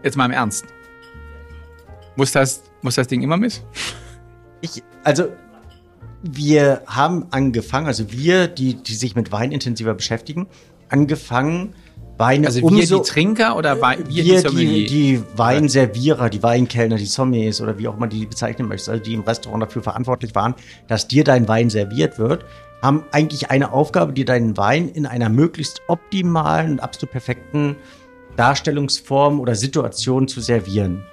jetzt 0.04 0.16
mal 0.16 0.26
im 0.26 0.32
Ernst. 0.32 0.66
Muss 2.16 2.32
das, 2.32 2.64
muss 2.82 2.96
das 2.96 3.08
Ding 3.08 3.22
immer 3.22 3.38
mit? 3.38 3.62
Ich, 4.62 4.84
also, 5.04 5.30
wir 6.24 6.82
haben 6.88 7.28
angefangen, 7.32 7.88
also 7.88 8.12
wir, 8.12 8.48
die, 8.48 8.76
die 8.76 8.96
sich 8.96 9.16
mit 9.16 9.32
Wein 9.32 9.52
intensiver 9.52 9.94
beschäftigen, 9.94 10.48
angefangen, 10.90 11.76
Weine 12.18 12.48
also 12.48 12.60
wir 12.60 12.66
umso, 12.66 13.00
die 13.00 13.10
Trinker 13.10 13.58
oder 13.58 13.82
wir, 13.82 14.08
wir 14.08 14.24
die 14.24 14.38
Sommelier? 14.38 14.88
Die, 14.88 15.18
die 15.18 15.24
Weinservierer, 15.36 16.30
die 16.30 16.42
Weinkellner, 16.42 16.96
die 16.96 17.06
Sommeliers 17.06 17.62
oder 17.62 17.78
wie 17.78 17.88
auch 17.88 17.98
immer 17.98 18.08
die 18.08 18.26
bezeichnen 18.26 18.68
möchtest, 18.68 18.90
also 18.90 19.04
die 19.04 19.14
im 19.14 19.22
Restaurant 19.22 19.64
dafür 19.64 19.84
verantwortlich 19.84 20.34
waren, 20.34 20.56
dass 20.88 21.08
dir 21.08 21.24
dein 21.24 21.48
Wein 21.48 21.70
serviert 21.70 22.18
wird, 22.18 22.46
haben 22.82 23.04
eigentlich 23.12 23.50
eine 23.52 23.74
Aufgabe, 23.74 24.14
dir 24.14 24.26
deinen 24.26 24.56
Wein 24.58 24.90
in 24.90 25.06
einer 25.06 25.30
möglichst 25.30 25.82
optimalen 25.88 26.74
und 26.74 26.80
absolut 26.80 27.12
perfekten 27.12 27.76
Darstellungsform 28.38 29.40
oder 29.40 29.56
Situation 29.56 30.28
zu 30.28 30.40
servieren. 30.40 31.04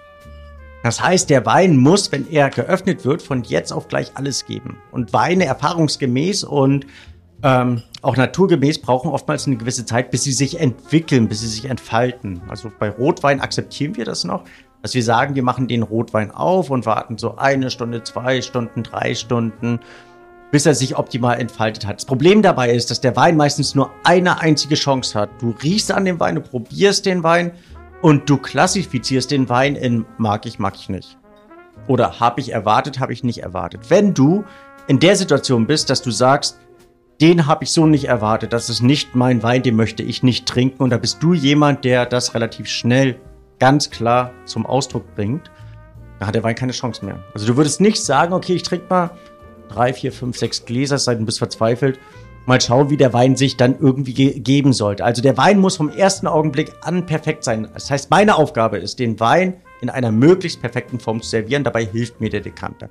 Das 0.82 1.00
heißt, 1.00 1.30
der 1.30 1.46
Wein 1.46 1.76
muss, 1.76 2.10
wenn 2.10 2.28
er 2.28 2.50
geöffnet 2.50 3.04
wird, 3.04 3.22
von 3.22 3.44
jetzt 3.44 3.72
auf 3.72 3.86
gleich 3.88 4.12
alles 4.14 4.46
geben. 4.46 4.78
Und 4.90 5.12
Weine 5.12 5.46
erfahrungsgemäß 5.46 6.42
und 6.42 6.86
ähm, 7.44 7.82
auch 8.02 8.16
naturgemäß 8.16 8.80
brauchen 8.80 9.10
oftmals 9.10 9.46
eine 9.46 9.56
gewisse 9.56 9.86
Zeit, 9.86 10.10
bis 10.10 10.24
sie 10.24 10.32
sich 10.32 10.60
entwickeln, 10.60 11.28
bis 11.28 11.40
sie 11.40 11.46
sich 11.46 11.66
entfalten. 11.66 12.42
Also 12.48 12.70
bei 12.78 12.90
Rotwein 12.90 13.40
akzeptieren 13.40 13.96
wir 13.96 14.04
das 14.04 14.24
noch, 14.24 14.42
dass 14.82 14.94
wir 14.94 15.04
sagen, 15.04 15.36
wir 15.36 15.44
machen 15.44 15.68
den 15.68 15.82
Rotwein 15.82 16.32
auf 16.32 16.70
und 16.70 16.84
warten 16.84 17.16
so 17.16 17.36
eine 17.36 17.70
Stunde, 17.70 18.02
zwei 18.02 18.42
Stunden, 18.42 18.82
drei 18.82 19.14
Stunden, 19.14 19.78
bis 20.50 20.66
er 20.66 20.74
sich 20.74 20.98
optimal 20.98 21.40
entfaltet 21.40 21.86
hat. 21.86 21.96
Das 21.96 22.04
Problem 22.04 22.42
dabei 22.42 22.72
ist, 22.72 22.90
dass 22.90 23.00
der 23.00 23.14
Wein 23.14 23.36
meistens 23.36 23.76
nur 23.76 23.90
eine 24.02 24.40
einzige 24.40 24.74
Chance 24.74 25.18
hat. 25.18 25.30
Du 25.40 25.54
riechst 25.62 25.92
an 25.92 26.04
dem 26.04 26.18
Wein, 26.18 26.34
du 26.34 26.40
probierst 26.40 27.06
den 27.06 27.22
Wein 27.22 27.52
und 28.02 28.28
du 28.28 28.36
klassifizierst 28.36 29.30
den 29.30 29.48
Wein 29.48 29.76
in 29.76 30.04
mag 30.18 30.44
ich, 30.44 30.58
mag 30.58 30.74
ich 30.74 30.88
nicht. 30.88 31.16
Oder 31.86 32.18
habe 32.18 32.40
ich 32.40 32.52
erwartet, 32.52 32.98
habe 32.98 33.12
ich 33.12 33.22
nicht 33.22 33.42
erwartet. 33.42 33.88
Wenn 33.88 34.12
du 34.12 34.44
in 34.88 34.98
der 34.98 35.14
Situation 35.14 35.66
bist, 35.66 35.88
dass 35.88 36.02
du 36.02 36.10
sagst, 36.10 36.58
den 37.22 37.46
habe 37.46 37.62
ich 37.62 37.70
so 37.70 37.86
nicht 37.86 38.06
erwartet. 38.06 38.52
Das 38.52 38.68
ist 38.68 38.82
nicht 38.82 39.14
mein 39.14 39.44
Wein, 39.44 39.62
den 39.62 39.76
möchte 39.76 40.02
ich 40.02 40.24
nicht 40.24 40.44
trinken. 40.44 40.82
Und 40.82 40.90
da 40.90 40.98
bist 40.98 41.22
du 41.22 41.32
jemand, 41.32 41.84
der 41.84 42.04
das 42.04 42.34
relativ 42.34 42.66
schnell 42.66 43.16
ganz 43.60 43.90
klar 43.90 44.32
zum 44.44 44.66
Ausdruck 44.66 45.14
bringt. 45.14 45.48
Da 46.18 46.26
hat 46.26 46.34
der 46.34 46.42
Wein 46.42 46.56
keine 46.56 46.72
Chance 46.72 47.04
mehr. 47.04 47.20
Also 47.32 47.46
du 47.46 47.56
würdest 47.56 47.80
nicht 47.80 48.02
sagen, 48.02 48.32
okay, 48.32 48.54
ich 48.54 48.64
trinke 48.64 48.86
mal 48.90 49.10
drei, 49.68 49.92
vier, 49.92 50.12
fünf, 50.12 50.36
sechs 50.36 50.64
Gläser, 50.64 50.98
sei 50.98 51.14
du 51.14 51.24
bist 51.24 51.38
verzweifelt. 51.38 52.00
Mal 52.44 52.60
schauen, 52.60 52.90
wie 52.90 52.96
der 52.96 53.12
Wein 53.12 53.36
sich 53.36 53.56
dann 53.56 53.78
irgendwie 53.78 54.14
ge 54.14 54.40
geben 54.40 54.72
sollte. 54.72 55.04
Also 55.04 55.22
der 55.22 55.36
Wein 55.36 55.60
muss 55.60 55.76
vom 55.76 55.90
ersten 55.90 56.26
Augenblick 56.26 56.72
an 56.80 57.06
perfekt 57.06 57.44
sein. 57.44 57.68
Das 57.72 57.88
heißt, 57.88 58.10
meine 58.10 58.34
Aufgabe 58.34 58.78
ist, 58.78 58.98
den 58.98 59.20
Wein 59.20 59.54
in 59.80 59.90
einer 59.90 60.10
möglichst 60.10 60.60
perfekten 60.60 60.98
Form 60.98 61.22
zu 61.22 61.28
servieren. 61.28 61.62
Dabei 61.62 61.84
hilft 61.84 62.20
mir 62.20 62.30
der 62.30 62.40
Dekanter. 62.40 62.88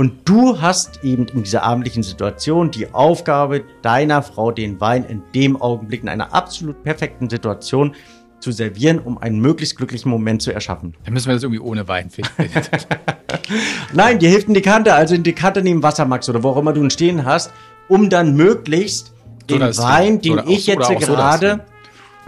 Und 0.00 0.26
du 0.26 0.58
hast 0.58 1.04
eben 1.04 1.26
in 1.26 1.42
dieser 1.42 1.62
abendlichen 1.62 2.02
Situation 2.02 2.70
die 2.70 2.90
Aufgabe, 2.90 3.64
deiner 3.82 4.22
Frau 4.22 4.50
den 4.50 4.80
Wein 4.80 5.04
in 5.04 5.22
dem 5.34 5.60
Augenblick 5.60 6.00
in 6.02 6.08
einer 6.08 6.32
absolut 6.32 6.82
perfekten 6.82 7.28
Situation 7.28 7.94
zu 8.38 8.50
servieren, 8.50 9.00
um 9.00 9.18
einen 9.18 9.40
möglichst 9.40 9.76
glücklichen 9.76 10.10
Moment 10.10 10.40
zu 10.40 10.52
erschaffen. 10.52 10.94
Dann 11.04 11.12
müssen 11.12 11.26
wir 11.26 11.34
das 11.34 11.42
irgendwie 11.42 11.60
ohne 11.60 11.86
Wein 11.86 12.08
finden. 12.08 12.30
Nein, 13.92 14.18
dir 14.18 14.30
hilft 14.30 14.48
ein 14.48 14.54
Dekanter, 14.54 14.94
also 14.94 15.14
ein 15.14 15.22
Dekanter 15.22 15.60
neben 15.60 15.82
Wassermax 15.82 16.30
oder 16.30 16.42
wo 16.42 16.48
auch 16.48 16.56
immer 16.56 16.72
du 16.72 16.82
ihn 16.82 16.88
stehen 16.88 17.26
hast, 17.26 17.52
um 17.86 18.08
dann 18.08 18.34
möglichst 18.34 19.12
den 19.50 19.60
Wein, 19.60 20.22
den 20.22 20.40
ich 20.48 20.66
jetzt 20.66 20.88
gerade 20.88 21.66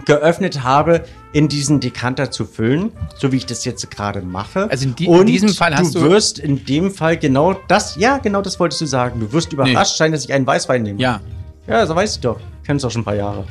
geöffnet 0.05 0.63
habe, 0.63 1.03
in 1.31 1.47
diesen 1.47 1.79
Dekanter 1.79 2.31
zu 2.31 2.45
füllen, 2.45 2.91
so 3.17 3.31
wie 3.31 3.37
ich 3.37 3.45
das 3.45 3.65
jetzt 3.65 3.89
gerade 3.89 4.21
mache. 4.21 4.69
Also 4.69 4.85
in, 4.85 4.95
die, 4.95 5.05
in 5.05 5.25
diesem 5.25 5.49
Fall 5.49 5.75
hast 5.75 5.95
du, 5.95 5.99
du 5.99 6.09
wirst 6.09 6.39
in 6.39 6.65
dem 6.65 6.91
Fall 6.91 7.17
genau 7.17 7.53
das, 7.67 7.95
ja, 7.95 8.17
genau 8.17 8.41
das 8.41 8.59
wolltest 8.59 8.81
du 8.81 8.85
sagen. 8.85 9.19
Du 9.19 9.31
wirst 9.33 9.51
überrascht 9.53 9.93
nee. 9.93 9.97
sein, 9.97 10.11
dass 10.11 10.23
ich 10.23 10.33
einen 10.33 10.45
Weißwein 10.45 10.83
nehme. 10.83 10.99
Ja. 10.99 11.21
Ja, 11.67 11.85
so 11.85 11.95
weißt 11.95 12.17
du 12.17 12.33
doch. 12.33 12.39
Kennst 12.65 12.83
doch 12.83 12.91
schon 12.91 13.01
ein 13.01 13.05
paar 13.05 13.15
Jahre. 13.15 13.45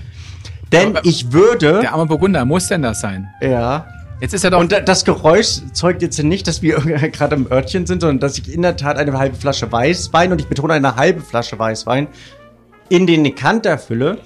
Denn 0.71 0.97
Aber 0.97 1.05
ich 1.05 1.33
würde. 1.33 1.81
Der 1.81 1.93
arme 1.93 2.07
Burgunder, 2.07 2.45
muss 2.45 2.69
denn 2.69 2.83
das 2.83 3.01
sein? 3.01 3.29
Ja. 3.41 3.87
Jetzt 4.21 4.35
ist 4.35 4.45
er 4.45 4.51
doch. 4.51 4.61
Und 4.61 4.73
das 4.73 5.05
Geräusch 5.05 5.61
zeugt 5.73 6.01
jetzt 6.01 6.23
nicht, 6.23 6.47
dass 6.47 6.63
wir 6.63 6.79
gerade 7.13 7.35
im 7.35 7.51
Örtchen 7.51 7.87
sind, 7.87 8.01
sondern 8.01 8.21
dass 8.21 8.39
ich 8.39 8.53
in 8.53 8.63
der 8.63 8.77
Tat 8.77 8.97
eine 8.97 9.19
halbe 9.19 9.37
Flasche 9.37 9.71
Weißwein 9.71 10.31
und 10.33 10.41
ich 10.41 10.47
betone 10.47 10.75
eine 10.75 10.97
halbe 10.97 11.21
Flasche 11.21 11.59
Weißwein 11.59 12.07
in 12.89 13.07
den 13.07 13.25
Dekanter 13.25 13.79
fülle 13.79 14.19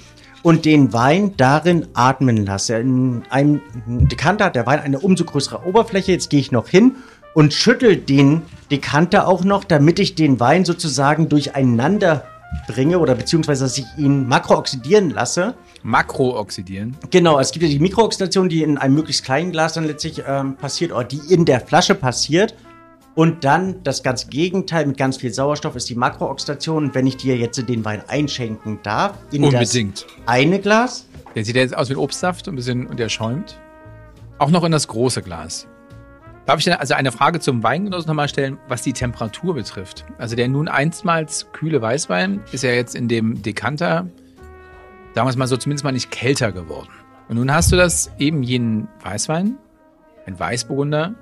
und 0.46 0.64
den 0.64 0.92
Wein 0.92 1.34
darin 1.36 1.88
atmen 1.94 2.46
lasse. 2.46 2.76
In 2.76 3.24
einem 3.30 3.60
Dekanter 3.84 4.44
hat 4.44 4.54
der 4.54 4.64
Wein 4.64 4.78
eine 4.78 5.00
umso 5.00 5.24
größere 5.24 5.66
Oberfläche. 5.66 6.12
Jetzt 6.12 6.30
gehe 6.30 6.38
ich 6.38 6.52
noch 6.52 6.68
hin 6.68 6.94
und 7.34 7.52
schüttel 7.52 7.96
den 7.96 8.42
Dekanter 8.70 9.26
auch 9.26 9.42
noch, 9.42 9.64
damit 9.64 9.98
ich 9.98 10.14
den 10.14 10.38
Wein 10.38 10.64
sozusagen 10.64 11.28
durcheinander 11.28 12.22
bringe 12.68 13.00
oder 13.00 13.16
beziehungsweise 13.16 13.64
dass 13.64 13.76
ich 13.76 13.86
ihn 13.98 14.28
makrooxidieren 14.28 15.10
lasse. 15.10 15.54
Makrooxidieren? 15.82 16.96
Genau, 17.10 17.40
es 17.40 17.50
gibt 17.50 17.64
ja 17.64 17.68
die 17.68 17.80
Mikrooxidation, 17.80 18.48
die 18.48 18.62
in 18.62 18.78
einem 18.78 18.94
möglichst 18.94 19.24
kleinen 19.24 19.50
Glas 19.50 19.72
dann 19.72 19.84
letztlich 19.84 20.22
ähm, 20.28 20.54
passiert 20.54 20.92
oder 20.92 21.02
die 21.02 21.22
in 21.28 21.44
der 21.44 21.58
Flasche 21.58 21.96
passiert. 21.96 22.54
Und 23.16 23.44
dann 23.44 23.82
das 23.82 24.02
ganze 24.02 24.28
Gegenteil 24.28 24.84
mit 24.84 24.98
ganz 24.98 25.16
viel 25.16 25.32
Sauerstoff 25.32 25.74
ist 25.74 25.88
die 25.88 25.94
Makrooxidation. 25.94 26.94
wenn 26.94 27.06
ich 27.06 27.16
dir 27.16 27.36
jetzt 27.36 27.56
den 27.66 27.84
Wein 27.84 28.02
einschenken 28.08 28.78
darf, 28.82 29.16
in 29.32 29.42
Unbedingt. 29.42 30.02
das 30.02 30.26
eine 30.26 30.60
Glas. 30.60 31.06
Der 31.34 31.42
sieht 31.42 31.56
jetzt 31.56 31.74
aus 31.74 31.88
wie 31.88 31.94
ein 31.94 31.98
Obstsaft 31.98 32.46
ein 32.46 32.54
bisschen 32.56 32.86
und 32.86 33.00
der 33.00 33.08
schäumt. 33.08 33.58
Auch 34.38 34.50
noch 34.50 34.64
in 34.64 34.72
das 34.72 34.86
große 34.86 35.22
Glas. 35.22 35.66
Darf 36.44 36.58
ich 36.58 36.64
denn 36.66 36.74
also 36.74 36.92
eine 36.92 37.10
Frage 37.10 37.40
zum 37.40 37.62
Weingenossen 37.62 38.06
nochmal 38.06 38.28
stellen, 38.28 38.58
was 38.68 38.82
die 38.82 38.92
Temperatur 38.92 39.54
betrifft? 39.54 40.04
Also 40.18 40.36
der 40.36 40.46
nun 40.48 40.68
einstmals 40.68 41.46
kühle 41.52 41.80
Weißwein 41.80 42.42
ist 42.52 42.64
ja 42.64 42.70
jetzt 42.70 42.94
in 42.94 43.08
dem 43.08 43.42
Dekanter, 43.42 44.06
sagen 45.14 45.26
wir 45.26 45.30
es 45.30 45.36
mal 45.36 45.48
so, 45.48 45.56
zumindest 45.56 45.84
mal 45.84 45.92
nicht 45.92 46.10
kälter 46.10 46.52
geworden. 46.52 46.90
Und 47.30 47.36
nun 47.36 47.52
hast 47.52 47.72
du 47.72 47.76
das 47.76 48.12
eben 48.18 48.42
jenen 48.42 48.88
Weißwein, 49.02 49.56
ein 50.26 50.38
Weißburgunder. 50.38 51.14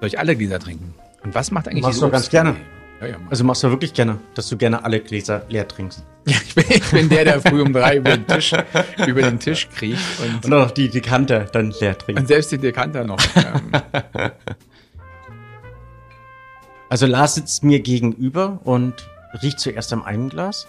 Soll 0.00 0.08
ich 0.08 0.18
alle 0.18 0.36
Gläser 0.36 0.58
trinken? 0.58 0.94
Und 1.24 1.34
was 1.34 1.50
macht 1.50 1.68
eigentlich 1.68 1.82
Machst 1.82 2.00
du 2.00 2.08
ganz 2.08 2.28
gerne. 2.30 2.56
Ja, 3.00 3.06
ja, 3.06 3.16
also 3.30 3.44
machst 3.44 3.62
du 3.62 3.70
wirklich 3.70 3.92
gerne, 3.92 4.18
dass 4.34 4.48
du 4.48 4.56
gerne 4.56 4.84
alle 4.84 5.00
Gläser 5.00 5.42
leer 5.48 5.66
trinkst. 5.66 6.04
Ja, 6.28 6.36
ich 6.46 6.54
bin, 6.54 6.64
ich 6.68 6.90
bin 6.90 7.08
der, 7.08 7.24
der 7.24 7.40
früh 7.40 7.62
um 7.62 7.72
drei 7.72 7.96
über 7.96 8.10
den 8.10 8.26
Tisch, 8.26 8.52
über 9.06 9.22
den 9.22 9.38
Tisch 9.38 9.66
kriecht. 9.74 10.02
Und, 10.20 10.44
und 10.44 10.52
auch 10.52 10.70
die 10.70 10.90
Dekanter 10.90 11.44
dann 11.44 11.72
leer 11.80 11.96
trinkt. 11.96 12.20
Und 12.20 12.26
selbst 12.26 12.52
die 12.52 12.58
Dekanter 12.58 13.04
noch. 13.04 13.18
Ähm. 13.34 13.72
also 16.90 17.06
Lars 17.06 17.36
sitzt 17.36 17.64
mir 17.64 17.80
gegenüber 17.80 18.60
und 18.64 19.08
riecht 19.42 19.58
zuerst 19.58 19.90
am 19.94 20.02
einen 20.02 20.28
Glas. 20.28 20.66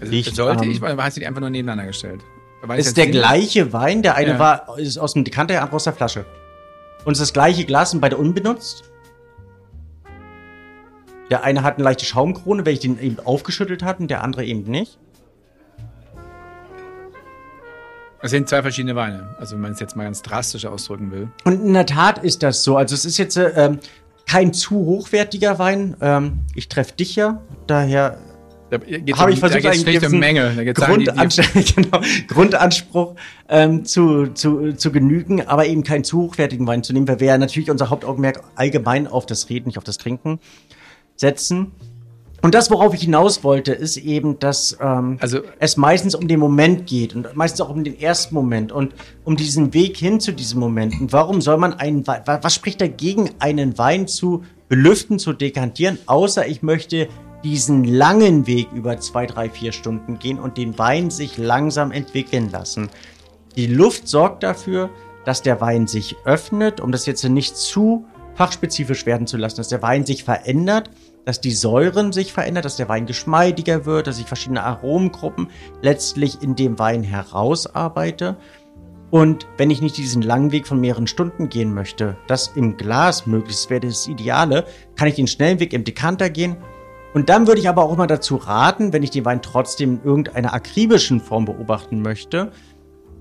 Also 0.00 0.12
riecht 0.12 0.36
sollte 0.36 0.62
am, 0.62 0.70
ich, 0.70 0.80
weil 0.80 0.96
hast 0.96 1.16
du 1.16 1.20
die 1.20 1.26
einfach 1.26 1.40
nur 1.40 1.50
nebeneinander 1.50 1.88
gestellt. 1.88 2.20
Ist 2.76 2.96
der 2.96 3.08
gleiche 3.08 3.72
Wein, 3.72 4.02
der 4.02 4.14
eine 4.14 4.32
ja. 4.32 4.38
war, 4.38 4.78
ist 4.78 4.96
aus 4.96 5.14
dem 5.14 5.24
Dekanter, 5.24 5.54
der 5.54 5.62
andere 5.62 5.74
aus 5.74 5.84
der 5.84 5.92
Flasche. 5.92 6.24
Und 7.06 7.12
ist 7.12 7.20
das 7.20 7.32
gleiche 7.32 7.64
Glas 7.64 7.94
und 7.94 8.00
beide 8.00 8.16
unbenutzt? 8.16 8.82
Der 11.30 11.44
eine 11.44 11.62
hat 11.62 11.76
eine 11.76 11.84
leichte 11.84 12.04
Schaumkrone, 12.04 12.66
weil 12.66 12.72
ich 12.72 12.80
den 12.80 12.98
eben 13.00 13.20
aufgeschüttelt 13.24 13.84
hatte, 13.84 14.02
und 14.02 14.10
der 14.10 14.24
andere 14.24 14.44
eben 14.44 14.68
nicht. 14.68 14.98
Es 18.22 18.32
sind 18.32 18.48
zwei 18.48 18.60
verschiedene 18.60 18.96
Weine, 18.96 19.36
also 19.38 19.54
wenn 19.54 19.62
man 19.62 19.72
es 19.72 19.78
jetzt 19.78 19.94
mal 19.94 20.02
ganz 20.02 20.20
drastisch 20.20 20.66
ausdrücken 20.66 21.12
will. 21.12 21.28
Und 21.44 21.64
in 21.64 21.74
der 21.74 21.86
Tat 21.86 22.24
ist 22.24 22.42
das 22.42 22.64
so. 22.64 22.76
Also 22.76 22.96
es 22.96 23.04
ist 23.04 23.18
jetzt 23.18 23.36
ähm, 23.36 23.78
kein 24.28 24.52
zu 24.52 24.74
hochwertiger 24.74 25.60
Wein. 25.60 25.96
Ähm, 26.00 26.40
ich 26.56 26.68
treffe 26.68 26.94
dich 26.94 27.14
ja, 27.14 27.40
daher 27.68 28.18
habe 28.72 29.32
ich 29.32 29.40
versucht, 29.40 29.66
einen 29.66 29.84
gewissen 29.84 30.18
Menge. 30.18 30.72
Grundanspruch, 30.74 31.64
genau, 31.74 32.00
Grundanspruch 32.28 33.14
ähm, 33.48 33.84
zu, 33.84 34.28
zu, 34.28 34.72
zu 34.74 34.92
genügen, 34.92 35.46
aber 35.46 35.66
eben 35.66 35.84
keinen 35.84 36.04
zu 36.04 36.22
hochwertigen 36.22 36.66
Wein 36.66 36.82
zu 36.82 36.92
nehmen, 36.92 37.08
weil 37.08 37.20
wir 37.20 37.28
ja 37.28 37.38
natürlich 37.38 37.70
unser 37.70 37.90
Hauptaugenmerk 37.90 38.42
allgemein 38.54 39.06
auf 39.06 39.26
das 39.26 39.48
Reden, 39.48 39.68
nicht 39.68 39.78
auf 39.78 39.84
das 39.84 39.98
Trinken 39.98 40.40
setzen. 41.16 41.72
Und 42.42 42.54
das, 42.54 42.70
worauf 42.70 42.94
ich 42.94 43.00
hinaus 43.00 43.42
wollte, 43.44 43.72
ist 43.72 43.96
eben, 43.96 44.38
dass 44.38 44.76
ähm, 44.80 45.16
also, 45.20 45.40
es 45.58 45.76
meistens 45.76 46.14
um 46.14 46.28
den 46.28 46.38
Moment 46.38 46.86
geht 46.86 47.14
und 47.14 47.34
meistens 47.34 47.60
auch 47.62 47.70
um 47.70 47.82
den 47.82 47.98
ersten 47.98 48.34
Moment 48.34 48.72
und 48.72 48.94
um 49.24 49.36
diesen 49.36 49.74
Weg 49.74 49.96
hin 49.96 50.20
zu 50.20 50.32
diesem 50.32 50.60
Moment. 50.60 51.00
Und 51.00 51.12
warum 51.12 51.40
soll 51.40 51.56
man 51.56 51.72
einen 51.74 52.06
Wein, 52.06 52.22
was 52.24 52.54
spricht 52.54 52.80
dagegen, 52.80 53.30
einen 53.38 53.78
Wein 53.78 54.06
zu 54.06 54.44
belüften, 54.68 55.18
zu 55.18 55.32
dekantieren, 55.32 55.98
außer 56.06 56.46
ich 56.46 56.62
möchte 56.62 57.08
diesen 57.46 57.84
langen 57.84 58.48
Weg 58.48 58.72
über 58.72 58.98
zwei, 58.98 59.24
drei, 59.24 59.48
vier 59.48 59.70
Stunden 59.70 60.18
gehen 60.18 60.40
und 60.40 60.56
den 60.58 60.76
Wein 60.80 61.10
sich 61.10 61.38
langsam 61.38 61.92
entwickeln 61.92 62.50
lassen. 62.50 62.88
Die 63.54 63.68
Luft 63.68 64.08
sorgt 64.08 64.42
dafür, 64.42 64.90
dass 65.24 65.42
der 65.42 65.60
Wein 65.60 65.86
sich 65.86 66.16
öffnet, 66.24 66.80
um 66.80 66.90
das 66.90 67.06
jetzt 67.06 67.22
nicht 67.22 67.56
zu 67.56 68.04
fachspezifisch 68.34 69.06
werden 69.06 69.28
zu 69.28 69.36
lassen, 69.36 69.58
dass 69.58 69.68
der 69.68 69.80
Wein 69.80 70.04
sich 70.04 70.24
verändert, 70.24 70.90
dass 71.24 71.40
die 71.40 71.52
Säuren 71.52 72.12
sich 72.12 72.32
verändern, 72.32 72.64
dass 72.64 72.74
der 72.74 72.88
Wein 72.88 73.06
geschmeidiger 73.06 73.86
wird, 73.86 74.08
dass 74.08 74.18
ich 74.18 74.26
verschiedene 74.26 74.64
Aromengruppen 74.64 75.48
letztlich 75.82 76.42
in 76.42 76.56
dem 76.56 76.80
Wein 76.80 77.04
herausarbeite. 77.04 78.38
Und 79.12 79.46
wenn 79.56 79.70
ich 79.70 79.80
nicht 79.80 79.96
diesen 79.96 80.22
langen 80.22 80.50
Weg 80.50 80.66
von 80.66 80.80
mehreren 80.80 81.06
Stunden 81.06 81.48
gehen 81.48 81.72
möchte, 81.72 82.16
das 82.26 82.48
im 82.56 82.76
Glas 82.76 83.24
möglichst 83.24 83.70
wäre 83.70 83.86
das 83.86 84.08
Ideale, 84.08 84.64
kann 84.96 85.06
ich 85.06 85.14
den 85.14 85.28
schnellen 85.28 85.60
Weg 85.60 85.72
im 85.72 85.84
Dekanter 85.84 86.28
gehen. 86.28 86.56
Und 87.16 87.30
dann 87.30 87.46
würde 87.46 87.62
ich 87.62 87.68
aber 87.70 87.82
auch 87.82 87.94
immer 87.94 88.06
dazu 88.06 88.36
raten, 88.36 88.92
wenn 88.92 89.02
ich 89.02 89.08
den 89.08 89.24
Wein 89.24 89.40
trotzdem 89.40 89.94
in 89.94 90.04
irgendeiner 90.04 90.52
akribischen 90.52 91.18
Form 91.18 91.46
beobachten 91.46 92.02
möchte, 92.02 92.52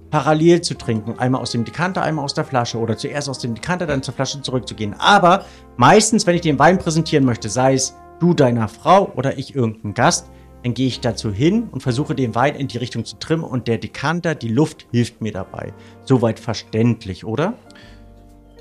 parallel 0.09 0.59
zu 0.59 0.73
trinken. 0.73 1.17
Einmal 1.17 1.39
aus 1.39 1.51
dem 1.51 1.63
Dekanter, 1.63 2.01
einmal 2.01 2.25
aus 2.25 2.33
der 2.33 2.43
Flasche 2.43 2.77
oder 2.77 2.97
zuerst 2.97 3.29
aus 3.29 3.39
dem 3.39 3.55
Dekanter, 3.55 3.87
dann 3.87 4.03
zur 4.03 4.13
Flasche 4.13 4.41
zurückzugehen. 4.41 4.95
Aber 4.99 5.45
meistens, 5.77 6.27
wenn 6.27 6.35
ich 6.35 6.41
den 6.41 6.59
Wein 6.59 6.77
präsentieren 6.77 7.23
möchte, 7.23 7.47
sei 7.47 7.75
es 7.75 7.95
du 8.19 8.33
deiner 8.33 8.67
Frau 8.67 9.13
oder 9.15 9.37
ich 9.37 9.55
irgendein 9.55 9.93
Gast, 9.93 10.29
dann 10.63 10.73
gehe 10.73 10.87
ich 10.87 10.99
dazu 10.99 11.31
hin 11.31 11.69
und 11.71 11.81
versuche 11.81 12.15
den 12.15 12.35
Wein 12.35 12.55
in 12.55 12.67
die 12.67 12.79
Richtung 12.79 13.05
zu 13.05 13.17
trimmen 13.17 13.45
und 13.45 13.69
der 13.69 13.77
Dekanter, 13.77 14.35
die 14.35 14.49
Luft 14.49 14.87
hilft 14.91 15.21
mir 15.21 15.31
dabei. 15.31 15.71
Soweit 16.03 16.41
verständlich, 16.41 17.23
oder? 17.23 17.53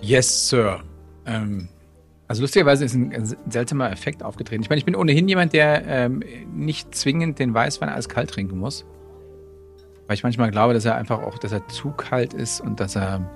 Yes, 0.00 0.48
Sir. 0.48 0.84
Ähm, 1.26 1.70
also 2.26 2.40
lustigerweise 2.42 2.84
ist 2.84 2.94
ein 2.94 3.36
seltsamer 3.48 3.90
Effekt 3.92 4.22
aufgetreten. 4.22 4.62
Ich 4.62 4.70
meine, 4.70 4.78
ich 4.78 4.84
bin 4.84 4.96
ohnehin 4.96 5.28
jemand, 5.28 5.52
der 5.52 5.86
ähm, 5.86 6.22
nicht 6.54 6.94
zwingend 6.94 7.38
den 7.38 7.52
Weißwein 7.52 7.90
als 7.90 8.08
kalt 8.08 8.30
trinken 8.30 8.58
muss. 8.58 8.86
Weil 10.06 10.14
ich 10.14 10.22
manchmal 10.22 10.50
glaube, 10.50 10.74
dass 10.74 10.84
er 10.84 10.96
einfach 10.96 11.22
auch, 11.22 11.38
dass 11.38 11.52
er 11.52 11.66
zu 11.68 11.90
kalt 11.90 12.32
ist 12.32 12.60
und 12.60 12.80
dass 12.80 12.96
er. 12.96 13.30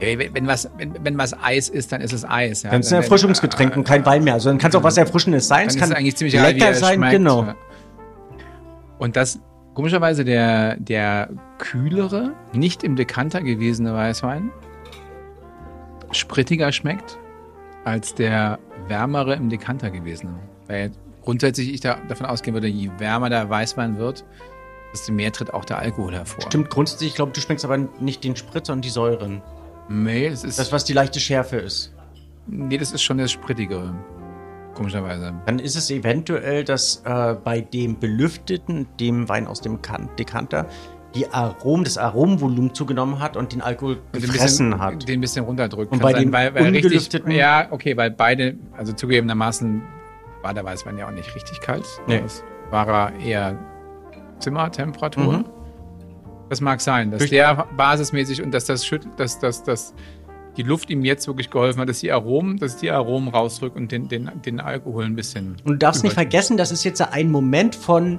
Wenn 0.00 0.46
was, 0.46 0.70
wenn, 0.78 0.94
wenn 1.04 1.18
was 1.18 1.34
Eis 1.38 1.68
ist, 1.68 1.92
dann 1.92 2.00
ist 2.00 2.14
es 2.14 2.24
Eis. 2.24 2.62
Ja. 2.62 2.70
Dann 2.70 2.80
ist 2.80 2.86
es 2.86 2.92
ein 2.92 3.02
Erfrischungsgetränk 3.02 3.76
und 3.76 3.84
kein 3.84 4.04
Wein 4.06 4.24
mehr. 4.24 4.32
Also 4.34 4.48
dann 4.48 4.56
kann 4.56 4.70
es 4.70 4.74
auch 4.74 4.82
was 4.82 4.96
Erfrischendes 4.96 5.46
sein. 5.46 5.68
Es 5.68 5.76
kann 5.76 5.92
eigentlich 5.92 6.16
ziemlich 6.16 6.40
lecker 6.40 6.72
sein, 6.72 6.94
schmeckt. 6.94 7.12
genau. 7.12 7.52
Und 8.98 9.16
das, 9.16 9.40
komischerweise, 9.74 10.24
der, 10.24 10.76
der 10.76 11.28
kühlere, 11.58 12.32
nicht 12.54 12.82
im 12.82 12.96
Dekanter 12.96 13.42
gewesene 13.42 13.92
Weißwein 13.92 14.50
sprittiger 16.12 16.72
schmeckt 16.72 17.18
als 17.84 18.14
der 18.14 18.58
wärmere 18.88 19.34
im 19.34 19.48
Dekanter 19.48 19.90
gewesene. 19.90 20.38
Weil 20.66 20.92
grundsätzlich 21.22 21.72
ich 21.72 21.80
da 21.80 21.98
davon 22.08 22.26
ausgehen 22.26 22.54
würde, 22.54 22.68
je 22.68 22.90
wärmer 22.98 23.30
der 23.30 23.48
Weißwein 23.48 23.98
wird, 23.98 24.24
desto 24.92 25.12
mehr 25.12 25.32
tritt 25.32 25.52
auch 25.52 25.64
der 25.64 25.78
Alkohol 25.78 26.14
hervor. 26.14 26.42
Stimmt, 26.42 26.70
grundsätzlich, 26.70 27.10
ich 27.10 27.14
glaube, 27.14 27.32
du 27.32 27.40
schmeckst 27.40 27.64
aber 27.64 27.78
nicht 28.00 28.24
den 28.24 28.36
Sprit, 28.36 28.66
sondern 28.66 28.82
die 28.82 28.90
Säuren. 28.90 29.42
Nee, 29.88 30.26
es 30.26 30.44
ist. 30.44 30.58
Das, 30.58 30.72
was 30.72 30.84
die 30.84 30.92
leichte 30.92 31.20
Schärfe 31.20 31.56
ist. 31.56 31.92
Nee, 32.46 32.78
das 32.78 32.92
ist 32.92 33.02
schon 33.02 33.18
das 33.18 33.30
Sprittigere. 33.30 33.94
Komischerweise. 34.74 35.34
Dann 35.46 35.58
ist 35.58 35.76
es 35.76 35.90
eventuell, 35.90 36.64
dass 36.64 37.02
äh, 37.04 37.34
bei 37.34 37.60
dem 37.60 37.98
belüfteten, 37.98 38.86
dem 38.98 39.28
Wein 39.28 39.46
aus 39.46 39.60
dem 39.60 39.78
Dekanter, 40.18 40.66
die 41.14 41.28
Aromen, 41.28 41.84
das 41.84 41.98
Aromenvolumen 41.98 42.74
zugenommen 42.74 43.18
hat 43.18 43.36
und 43.36 43.52
den 43.52 43.60
Alkohol 43.60 43.98
gefressen 44.12 44.70
bisschen, 44.70 44.78
hat. 44.78 45.08
Den 45.08 45.18
ein 45.18 45.20
bisschen 45.20 45.44
runterdrückt. 45.44 45.92
Und 45.92 46.00
bei 46.00 46.12
dem 46.12 46.32
weil, 46.32 46.54
weil 46.54 46.64
richtig, 46.66 47.10
Ja, 47.26 47.66
okay, 47.70 47.96
weil 47.96 48.10
beide, 48.10 48.56
also 48.76 48.92
zugegebenermaßen 48.92 49.82
war 50.42 50.54
der 50.54 50.64
Weißwein 50.64 50.98
ja 50.98 51.06
auch 51.06 51.12
nicht 51.12 51.34
richtig 51.34 51.60
kalt. 51.60 51.84
Nee. 52.06 52.22
war 52.70 52.88
er 52.88 53.18
eher 53.20 53.58
Zimmertemperatur. 54.38 55.38
Mhm. 55.38 55.44
Das 56.48 56.60
mag 56.60 56.80
sein, 56.80 57.10
dass 57.10 57.18
Durch 57.18 57.30
der 57.30 57.68
basismäßig 57.76 58.42
und 58.42 58.52
dass 58.52 58.64
das 58.64 58.84
schüttelt, 58.84 59.18
dass, 59.18 59.38
dass, 59.38 59.62
dass 59.62 59.94
die 60.56 60.62
Luft 60.62 60.90
ihm 60.90 61.04
jetzt 61.04 61.26
wirklich 61.26 61.50
geholfen 61.50 61.80
hat, 61.80 61.88
dass 61.88 62.00
die 62.00 62.10
Aromen, 62.10 62.58
dass 62.58 62.76
die 62.76 62.90
Aromen 62.90 63.28
rausdrückt 63.28 63.76
und 63.76 63.92
den, 63.92 64.08
den, 64.08 64.30
den 64.44 64.60
Alkohol 64.60 65.04
ein 65.04 65.14
bisschen. 65.14 65.56
Und 65.64 65.74
du 65.74 65.76
darfst 65.76 66.02
nicht 66.02 66.14
vergessen, 66.14 66.56
das 66.56 66.72
ist 66.72 66.84
jetzt 66.84 67.00
ein 67.00 67.30
Moment 67.30 67.76
von 67.76 68.18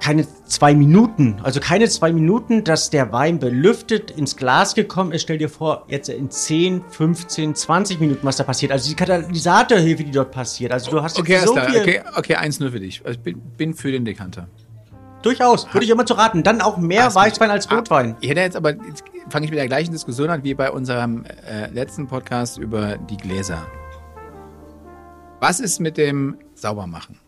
keine 0.00 0.26
zwei 0.44 0.74
Minuten, 0.74 1.38
also 1.42 1.60
keine 1.60 1.88
zwei 1.88 2.12
Minuten, 2.12 2.64
dass 2.64 2.90
der 2.90 3.12
Wein 3.12 3.38
belüftet 3.38 4.10
ins 4.10 4.36
Glas 4.36 4.74
gekommen 4.74 5.12
ist. 5.12 5.22
Stell 5.22 5.38
dir 5.38 5.48
vor, 5.48 5.84
jetzt 5.88 6.08
in 6.08 6.30
10, 6.30 6.84
15, 6.90 7.54
20 7.54 8.00
Minuten, 8.00 8.20
was 8.24 8.36
da 8.36 8.44
passiert. 8.44 8.72
Also 8.72 8.88
die 8.88 8.94
Katalysatorhilfe, 8.94 10.04
die 10.04 10.10
dort 10.10 10.30
passiert. 10.30 10.72
Also 10.72 10.90
du 10.90 11.02
hast 11.02 11.18
okay, 11.18 11.40
so 11.44 11.54
viel. 11.54 11.80
Okay, 11.80 12.02
okay, 12.16 12.36
1-0 12.36 12.70
für 12.70 12.80
dich. 12.80 13.04
Also 13.04 13.18
ich 13.18 13.22
bin, 13.24 13.40
bin 13.56 13.74
für 13.74 13.90
den 13.90 14.04
Dekanter. 14.04 14.48
durchaus. 15.22 15.72
Würde 15.72 15.84
ich 15.84 15.90
immer 15.90 16.06
zu 16.06 16.14
raten. 16.14 16.42
Dann 16.42 16.60
auch 16.60 16.76
mehr 16.76 17.08
Ach, 17.08 17.14
Weißwein 17.14 17.50
als 17.50 17.68
ah, 17.70 17.76
Rotwein. 17.76 18.16
Ich 18.20 18.30
hätte 18.30 18.40
jetzt 18.40 18.56
aber, 18.56 18.70
jetzt 18.70 19.04
fange 19.28 19.46
ich 19.46 19.50
mit 19.50 19.58
der 19.58 19.66
gleichen 19.66 19.92
Diskussion 19.92 20.30
an 20.30 20.44
wie 20.44 20.54
bei 20.54 20.70
unserem 20.70 21.24
äh, 21.24 21.68
letzten 21.72 22.06
Podcast 22.06 22.58
über 22.58 22.96
die 22.96 23.16
Gläser. 23.16 23.66
Was 25.40 25.60
ist 25.60 25.80
mit 25.80 25.96
dem 25.96 26.38
Saubermachen? 26.54 27.18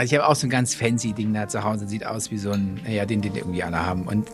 Also 0.00 0.14
ich 0.14 0.18
habe 0.18 0.30
auch 0.30 0.34
so 0.34 0.46
ein 0.46 0.50
ganz 0.50 0.74
fancy 0.74 1.12
Ding 1.12 1.34
da 1.34 1.46
zu 1.46 1.62
Hause, 1.62 1.86
sieht 1.86 2.06
aus 2.06 2.30
wie 2.30 2.38
so 2.38 2.52
ein, 2.52 2.80
naja, 2.84 3.04
den, 3.04 3.20
den 3.20 3.36
irgendwie 3.36 3.62
alle 3.62 3.84
haben. 3.84 4.04
Und 4.04 4.30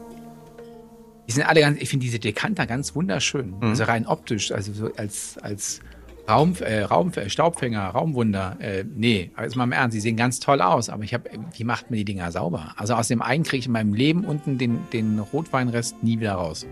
die 1.26 1.32
sind 1.32 1.42
alle 1.42 1.58
ganz, 1.58 1.82
ich 1.82 1.88
finde 1.88 2.04
diese 2.04 2.20
Dekanter 2.20 2.68
ganz 2.68 2.94
wunderschön. 2.94 3.56
Mhm. 3.58 3.70
Also 3.70 3.82
rein 3.82 4.06
optisch, 4.06 4.52
also 4.52 4.73
so 4.73 4.92
als, 4.96 5.38
als 5.38 5.80
Raum, 6.28 6.54
äh, 6.61 6.82
Raum, 6.82 7.11
äh, 7.16 7.28
Staubfänger, 7.28 7.80
Raumwunder. 7.80 8.58
Äh, 8.61 8.85
nee, 8.94 9.32
also 9.35 9.58
mal 9.58 9.64
im 9.64 9.73
Ernst, 9.73 9.96
die 9.96 10.00
sehen 10.00 10.16
ganz 10.16 10.38
toll 10.38 10.61
aus, 10.61 10.88
aber 10.88 11.02
ich 11.02 11.12
habe, 11.12 11.28
wie 11.56 11.64
macht 11.64 11.90
man 11.90 11.96
die 11.96 12.04
Dinger 12.04 12.30
sauber? 12.30 12.73
Also 12.76 12.94
aus 12.94 13.08
dem 13.08 13.20
einen 13.20 13.42
kriege 13.42 13.58
ich 13.58 13.66
in 13.66 13.73
meinem 13.73 13.92
Leben 13.92 14.25
unten 14.25 14.58
den, 14.58 14.78
den 14.92 15.18
Rotweinrest 15.18 16.00
nie 16.00 16.20
wieder 16.20 16.35
raus. 16.35 16.64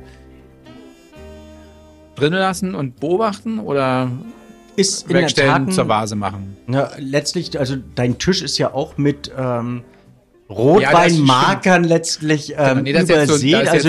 Drinnen 2.14 2.38
lassen 2.38 2.76
und 2.76 3.00
beobachten 3.00 3.58
oder 3.58 4.08
Ist 4.76 5.08
in 5.08 5.16
der 5.16 5.28
Tat 5.28 5.72
zur 5.72 5.84
ein- 5.84 5.88
Vase 5.88 6.16
machen? 6.16 6.56
Ja, 6.68 6.90
letztlich, 6.98 7.58
also 7.58 7.76
dein 7.94 8.18
Tisch 8.18 8.42
ist 8.42 8.58
ja 8.58 8.72
auch 8.74 8.96
mit 8.98 9.30
ähm, 9.36 9.82
Ja, 10.48 10.54
Rotweinmarkern 10.56 11.84
letztlich 11.84 12.54
ähm, 12.56 12.82
nee, 12.82 12.92
jetzt 12.92 13.08
so- 13.08 13.14
also 13.14 13.36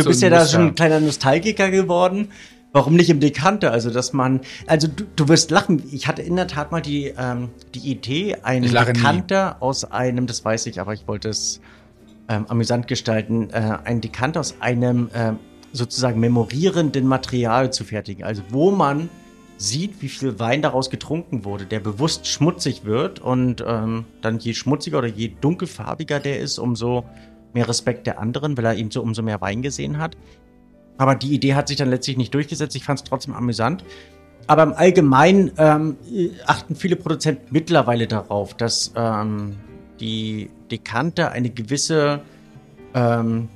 du 0.01 0.05
bist 0.07 0.19
so 0.19 0.25
ja 0.27 0.31
ein 0.31 0.39
da 0.39 0.45
schon 0.47 0.61
ein 0.67 0.75
kleiner 0.75 0.99
Nostalgiker 0.99 1.69
geworden. 1.71 2.29
Warum 2.71 2.95
nicht 2.95 3.09
im 3.09 3.21
Dekanter? 3.21 3.71
Also, 3.71 3.89
dass 3.89 4.11
man, 4.11 4.41
also 4.67 4.87
du, 4.89 5.05
du 5.15 5.29
wirst 5.29 5.49
lachen. 5.49 5.81
Ich 5.93 6.07
hatte 6.09 6.21
in 6.21 6.35
der 6.35 6.47
Tat 6.47 6.73
mal 6.73 6.81
die, 6.81 7.13
ähm, 7.17 7.47
die 7.73 7.89
Idee, 7.89 8.35
einen 8.43 8.69
lache 8.69 8.87
nie. 8.91 8.97
Dekanter 8.97 9.57
aus 9.61 9.85
einem, 9.89 10.27
das 10.27 10.43
weiß 10.43 10.65
ich, 10.65 10.81
aber 10.81 10.91
ich 10.93 11.07
wollte 11.07 11.29
es 11.29 11.61
ähm, 12.27 12.45
amüsant 12.49 12.89
gestalten, 12.89 13.49
äh, 13.51 13.77
einen 13.85 14.01
Dekanter 14.01 14.41
aus 14.41 14.55
einem 14.59 15.09
ähm, 15.15 15.39
sozusagen 15.71 16.19
memorierenden 16.19 17.07
Material 17.07 17.71
zu 17.71 17.85
fertigen. 17.85 18.25
Also, 18.25 18.41
wo 18.49 18.71
man 18.71 19.09
sieht, 19.57 20.01
wie 20.01 20.09
viel 20.09 20.39
Wein 20.39 20.61
daraus 20.61 20.89
getrunken 20.89 21.45
wurde, 21.45 21.65
der 21.65 21.79
bewusst 21.79 22.27
schmutzig 22.27 22.85
wird 22.85 23.19
und 23.19 23.63
ähm, 23.65 24.05
dann 24.21 24.39
je 24.39 24.53
schmutziger 24.53 24.97
oder 24.97 25.07
je 25.07 25.31
dunkelfarbiger 25.39 26.19
der 26.19 26.39
ist, 26.39 26.57
umso 26.57 27.05
mehr 27.53 27.67
Respekt 27.67 28.05
der 28.05 28.19
anderen, 28.19 28.57
weil 28.57 28.65
er 28.65 28.75
eben 28.75 28.91
so 28.91 29.01
umso 29.01 29.21
mehr 29.21 29.41
Wein 29.41 29.61
gesehen 29.61 29.97
hat. 29.97 30.17
Aber 30.97 31.15
die 31.15 31.33
Idee 31.33 31.55
hat 31.55 31.67
sich 31.67 31.77
dann 31.77 31.89
letztlich 31.89 32.17
nicht 32.17 32.33
durchgesetzt. 32.33 32.75
Ich 32.75 32.83
fand 32.83 32.99
es 32.99 33.03
trotzdem 33.03 33.33
amüsant. 33.33 33.83
Aber 34.47 34.63
im 34.63 34.73
Allgemeinen 34.73 35.51
ähm, 35.57 35.97
achten 36.45 36.75
viele 36.75 36.95
Produzenten 36.95 37.47
mittlerweile 37.49 38.07
darauf, 38.07 38.53
dass 38.53 38.93
ähm, 38.95 39.55
die 39.99 40.49
Dekanter 40.69 41.31
eine 41.31 41.49
gewisse 41.49 42.21
ähm, 42.93 43.49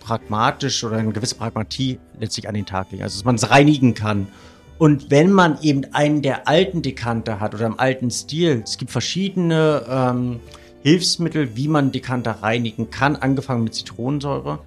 pragmatisch 0.00 0.82
oder 0.82 0.96
eine 0.96 1.12
gewisse 1.12 1.36
Pragmatie 1.36 1.98
letztlich 2.18 2.48
an 2.48 2.54
den 2.54 2.66
Tag 2.66 2.90
legen. 2.90 3.02
Also 3.02 3.18
dass 3.18 3.24
man 3.24 3.34
es 3.34 3.50
reinigen 3.50 3.94
kann. 3.94 4.28
Und 4.78 5.10
wenn 5.10 5.30
man 5.32 5.58
eben 5.62 5.84
einen 5.92 6.20
der 6.22 6.48
alten 6.48 6.82
Dekanter 6.82 7.40
hat 7.40 7.54
oder 7.54 7.66
im 7.66 7.78
alten 7.78 8.10
Stil, 8.10 8.62
es 8.64 8.76
gibt 8.76 8.90
verschiedene 8.90 9.84
ähm, 9.88 10.40
Hilfsmittel, 10.82 11.56
wie 11.56 11.68
man 11.68 11.92
Dekanter 11.92 12.38
reinigen 12.42 12.90
kann, 12.90 13.16
angefangen 13.16 13.64
mit 13.64 13.74
Zitronensäure 13.74 14.58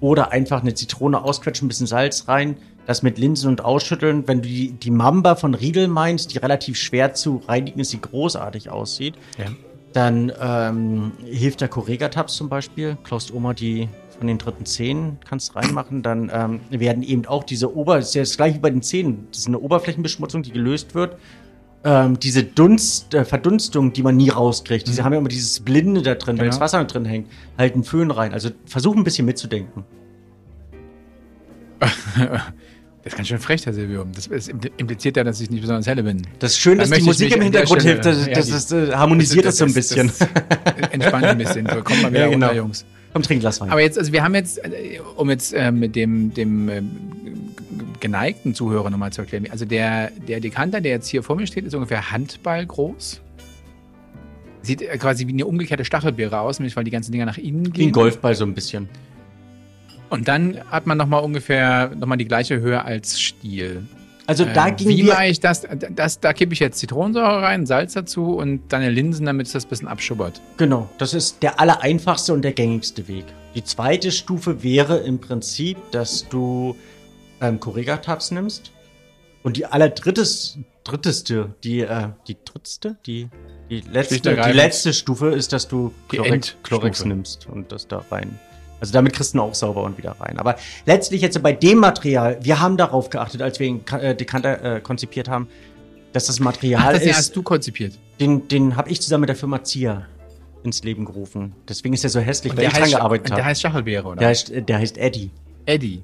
oder 0.00 0.32
einfach 0.32 0.60
eine 0.60 0.74
Zitrone 0.74 1.22
ausquetschen, 1.22 1.66
ein 1.66 1.68
bisschen 1.68 1.86
Salz 1.86 2.26
rein, 2.28 2.56
das 2.86 3.02
mit 3.02 3.16
Linsen 3.16 3.48
und 3.48 3.64
ausschütteln. 3.64 4.26
Wenn 4.26 4.42
du 4.42 4.48
die, 4.48 4.72
die 4.72 4.90
Mamba 4.90 5.36
von 5.36 5.54
Riedel 5.54 5.88
meinst, 5.88 6.34
die 6.34 6.38
relativ 6.38 6.76
schwer 6.76 7.14
zu 7.14 7.40
reinigen 7.48 7.80
ist, 7.80 7.92
die 7.92 8.00
großartig 8.00 8.68
aussieht, 8.70 9.14
Ja. 9.38 9.46
dann 9.94 10.32
ähm, 10.38 11.12
hilft 11.24 11.60
der 11.62 11.68
Correga-Tabs 11.68 12.34
zum 12.34 12.48
Beispiel. 12.48 12.98
Klaust 13.04 13.32
Oma 13.32 13.54
die 13.54 13.88
von 14.18 14.26
den 14.26 14.38
dritten 14.38 14.66
Zähnen, 14.66 15.18
kannst 15.28 15.54
reinmachen. 15.56 16.02
Dann 16.02 16.30
ähm, 16.34 16.60
werden 16.70 17.02
eben 17.02 17.26
auch 17.26 17.44
diese 17.44 17.74
Ober... 17.76 17.96
Das 17.96 18.08
ist 18.08 18.14
ja 18.14 18.22
das 18.22 18.36
gleiche 18.36 18.56
wie 18.56 18.60
bei 18.60 18.70
den 18.70 18.82
Zähnen. 18.82 19.26
Das 19.30 19.40
ist 19.40 19.48
eine 19.48 19.58
Oberflächenbeschmutzung, 19.58 20.42
die 20.42 20.52
gelöst 20.52 20.94
wird. 20.94 21.16
Ähm, 21.84 22.18
diese 22.18 22.42
Dunst, 22.44 23.12
äh, 23.12 23.24
Verdunstung, 23.26 23.92
die 23.92 24.02
man 24.02 24.16
nie 24.16 24.30
rauskriegt. 24.30 24.88
Diese 24.88 25.04
haben 25.04 25.12
ja 25.12 25.18
immer 25.18 25.28
dieses 25.28 25.60
Blinde 25.60 26.00
da 26.02 26.14
drin, 26.14 26.38
weil 26.38 26.44
Genau. 26.46 26.50
das 26.56 26.60
Wasser 26.60 26.78
da 26.78 26.84
drin 26.84 27.04
hängt. 27.04 27.28
Halt 27.58 27.74
einen 27.74 27.84
Föhn 27.84 28.10
rein. 28.10 28.32
Also 28.32 28.50
versuch 28.64 28.96
ein 28.96 29.04
bisschen 29.04 29.26
mitzudenken. 29.26 29.84
Das 33.04 33.12
ist 33.12 33.16
ganz 33.18 33.28
schön 33.28 33.38
frech, 33.38 33.66
Herr 33.66 33.74
Silvio. 33.74 34.06
Das 34.14 34.48
impliziert 34.78 35.18
ja, 35.18 35.24
dass 35.24 35.38
ich 35.38 35.50
nicht 35.50 35.60
besonders 35.60 35.86
helle 35.86 36.02
bin. 36.02 36.22
Das 36.38 36.52
ist 36.52 36.58
schön, 36.58 36.78
Dann 36.78 36.88
dass 36.88 36.98
die 36.98 37.04
Musik 37.04 37.36
im 37.36 37.42
Hintergrund 37.42 37.82
hilft. 37.82 38.06
Das, 38.06 38.26
ja, 38.26 38.32
das, 38.32 38.48
das, 38.48 38.72
äh, 38.72 38.92
harmonisiert 38.94 39.44
das, 39.44 39.58
so 39.58 39.66
ein 39.66 39.74
bisschen. 39.74 40.06
Das, 40.06 40.26
entspannt 40.90 41.24
ein 41.26 41.36
bisschen. 41.36 41.68
So, 41.68 41.82
kommt 41.82 42.00
mal 42.00 42.10
wieder 42.10 42.20
Ja, 42.20 42.30
genau. 42.30 42.46
runter, 42.46 42.56
Jungs. 42.56 42.86
Komm, 43.14 43.22
trink 43.22 43.38
ein 43.38 43.40
Glas 43.40 43.60
Wein. 43.60 43.70
Aber 43.70 43.80
jetzt, 43.80 43.96
also 43.96 44.12
wir 44.12 44.24
haben 44.24 44.34
jetzt, 44.34 44.58
äh, 44.58 44.98
um 45.16 45.30
jetzt 45.30 45.54
äh, 45.54 45.70
mit 45.70 45.94
dem, 45.94 46.34
dem 46.34 46.68
äh, 46.68 46.82
geneigten 48.00 48.56
Zuhörer 48.56 48.90
nochmal 48.90 49.12
zu 49.12 49.22
erklären, 49.22 49.46
also 49.50 49.64
der, 49.64 50.10
der 50.10 50.40
Dekanter, 50.40 50.80
der 50.80 50.92
jetzt 50.92 51.06
hier 51.06 51.22
vor 51.22 51.36
mir 51.36 51.46
steht, 51.46 51.64
ist 51.64 51.74
ungefähr 51.74 52.10
Handball 52.10 52.66
groß. 52.66 53.20
Sieht 54.62 54.82
äh, 54.82 54.98
quasi 54.98 55.28
wie 55.28 55.32
eine 55.32 55.46
umgekehrte 55.46 55.84
Stachelbeere 55.84 56.40
aus, 56.40 56.58
nämlich 56.58 56.74
weil 56.76 56.82
die 56.82 56.90
ganzen 56.90 57.12
Dinger 57.12 57.24
nach 57.26 57.38
innen 57.38 57.66
Wie 57.66 57.70
gehen. 57.70 57.88
ein 57.90 57.92
Golfball 57.92 58.34
so 58.34 58.44
ein 58.44 58.52
bisschen. 58.52 58.88
Und 60.10 60.26
dann 60.26 60.58
hat 60.68 60.86
man 60.86 60.98
nochmal 60.98 61.22
ungefähr 61.22 61.92
nochmal 61.94 62.18
die 62.18 62.26
gleiche 62.26 62.60
Höhe 62.60 62.84
als 62.84 63.20
Stiel. 63.20 63.86
Also 64.26 64.44
da 64.44 64.68
Äh, 64.68 64.72
ging 64.72 64.88
wie 64.88 65.02
mache 65.02 65.26
ich 65.26 65.40
das? 65.40 65.66
das? 65.90 66.20
Da 66.20 66.32
kippe 66.32 66.54
ich 66.54 66.60
jetzt 66.60 66.78
Zitronensäure 66.78 67.42
rein, 67.42 67.66
Salz 67.66 67.92
dazu 67.92 68.36
und 68.36 68.72
dann 68.72 68.82
Linsen, 68.82 69.26
damit 69.26 69.46
es 69.46 69.52
das 69.52 69.66
ein 69.66 69.68
bisschen 69.68 69.88
abschubbert. 69.88 70.40
Genau, 70.56 70.88
das 70.98 71.12
ist 71.14 71.42
der 71.42 71.60
allereinfachste 71.60 72.32
und 72.32 72.42
der 72.42 72.52
gängigste 72.52 73.06
Weg. 73.08 73.24
Die 73.54 73.62
zweite 73.64 74.10
Stufe 74.10 74.62
wäre 74.62 74.98
im 74.98 75.20
Prinzip, 75.20 75.76
dass 75.90 76.28
du 76.28 76.74
ähm, 77.40 77.60
Correga-Tabs 77.60 78.30
nimmst 78.30 78.72
und 79.42 79.56
die 79.58 79.66
allerdrittes, 79.66 80.58
dritteste, 80.84 81.54
die, 81.62 81.80
äh, 81.80 82.08
die 82.26 82.36
drittste, 82.44 82.96
die, 83.06 83.28
die 83.70 83.80
letzte, 83.82 84.20
die 84.20 84.52
letzte 84.52 84.92
Stufe 84.92 85.28
ist, 85.28 85.52
dass 85.52 85.68
du. 85.68 85.92
Chlorex 86.62 87.04
nimmst 87.04 87.46
und 87.46 87.70
das 87.72 87.86
da 87.88 88.04
rein. 88.10 88.38
Also 88.84 88.92
damit 88.92 89.14
kriegst 89.14 89.32
du 89.32 89.38
ihn 89.38 89.40
auch 89.40 89.54
sauber 89.54 89.82
und 89.82 89.96
wieder 89.96 90.12
rein. 90.20 90.38
Aber 90.38 90.56
letztlich 90.84 91.22
jetzt 91.22 91.42
bei 91.42 91.52
dem 91.52 91.78
Material, 91.78 92.38
wir 92.42 92.60
haben 92.60 92.76
darauf 92.76 93.08
geachtet, 93.08 93.40
als 93.40 93.58
wir 93.58 93.66
ihn 93.66 93.80
äh, 93.98 94.14
Dekanter 94.14 94.76
äh, 94.76 94.80
konzipiert 94.80 95.26
haben, 95.28 95.48
dass 96.12 96.26
das 96.26 96.38
Material 96.38 96.82
Ach, 96.84 96.92
das 96.92 97.02
ist. 97.02 97.16
hast 97.16 97.36
du 97.36 97.42
konzipiert. 97.42 97.98
Den, 98.20 98.46
den 98.48 98.76
habe 98.76 98.90
ich 98.90 99.00
zusammen 99.00 99.22
mit 99.22 99.30
der 99.30 99.36
Firma 99.36 99.64
Zia 99.64 100.06
ins 100.64 100.84
Leben 100.84 101.06
gerufen. 101.06 101.54
Deswegen 101.66 101.94
ist 101.94 102.04
er 102.04 102.10
so 102.10 102.20
hässlich, 102.20 102.52
Und 102.52 102.58
weil 102.58 102.66
ich 102.66 102.72
dran 102.74 102.90
gearbeitet 102.90 103.24
und 103.26 103.30
der 103.30 103.38
habe. 103.38 103.48
heißt 103.50 103.60
Stachelbeere, 103.60 104.06
oder? 104.06 104.16
Der 104.16 104.28
heißt, 104.28 104.52
der 104.68 104.78
heißt 104.78 104.98
Eddie. 104.98 105.30
Eddie. 105.64 106.02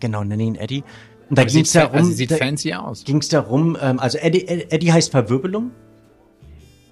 Genau, 0.00 0.22
nenn 0.22 0.40
ihn 0.40 0.54
Eddie. 0.56 0.84
Und 1.30 1.38
da 1.38 1.44
ging 1.44 1.62
es 1.62 1.72
darum, 1.72 1.96
also 1.96 2.10
sieht 2.12 2.30
da 2.30 2.36
fancy 2.36 2.74
aus. 2.74 3.04
ging's 3.04 3.28
darum, 3.28 3.76
ähm, 3.80 3.98
also 4.00 4.18
Eddie, 4.18 4.46
Eddie 4.46 4.92
heißt 4.92 5.10
Verwirbelung. 5.10 5.70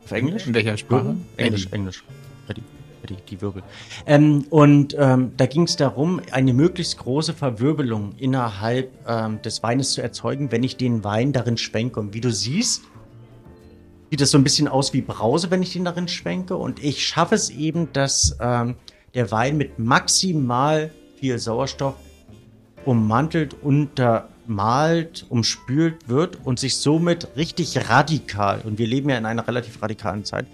Auf 0.05 0.13
Englisch? 0.13 0.47
In 0.47 0.55
welcher 0.55 0.79
Sprache? 0.79 1.05
Wirbel? 1.05 1.17
Englisch, 1.37 1.67
Eddie. 1.67 1.75
Englisch. 1.75 2.05
Eddie, 2.49 2.63
Eddie, 3.11 3.23
die 3.29 3.41
Wirbel. 3.41 3.63
Ähm, 4.07 4.47
und 4.51 4.95
ähm, 4.99 5.33
da 5.37 5.47
ging 5.47 5.65
es 5.65 5.77
darum, 5.77 6.21
eine 6.33 6.53
möglichst 6.53 6.99
große 6.99 7.35
Verwirbelung 7.35 8.15
innerhalb 8.17 8.91
ähm, 9.07 9.43
des 9.43 9.63
Weines 9.63 9.93
zu 9.93 10.03
erzeugen, 10.03 10.53
wenn 10.53 10.63
ich 10.63 10.77
den 10.77 11.05
Wein 11.05 11.33
darin 11.33 11.57
schwenke. 11.57 12.01
Und 12.01 12.15
wie 12.15 12.21
du 12.21 12.33
siehst, 12.33 12.83
sieht 14.11 14.21
das 14.21 14.31
so 14.31 14.39
ein 14.39 14.45
bisschen 14.45 14.69
aus 14.69 14.93
wie 14.93 15.03
Brause, 15.03 15.51
wenn 15.51 15.63
ich 15.63 15.73
den 15.73 15.85
darin 15.85 16.09
schwenke. 16.09 16.57
Und 16.57 16.83
ich 16.83 17.07
schaffe 17.07 17.35
es 17.35 17.51
eben, 17.51 17.93
dass 17.93 18.37
ähm, 18.41 18.77
der 19.15 19.31
Wein 19.31 19.57
mit 19.57 19.79
maximal 19.79 20.91
viel 21.17 21.39
Sauerstoff 21.39 21.95
ummantelt, 22.85 23.55
untermalt, 23.63 25.27
umspült 25.29 26.09
wird 26.09 26.39
und 26.45 26.59
sich 26.59 26.77
somit 26.77 27.29
richtig 27.37 27.91
radikal, 27.91 28.63
und 28.65 28.79
wir 28.79 28.87
leben 28.87 29.11
ja 29.11 29.19
in 29.19 29.27
einer 29.27 29.47
relativ 29.47 29.83
radikalen 29.83 30.25
Zeit, 30.25 30.47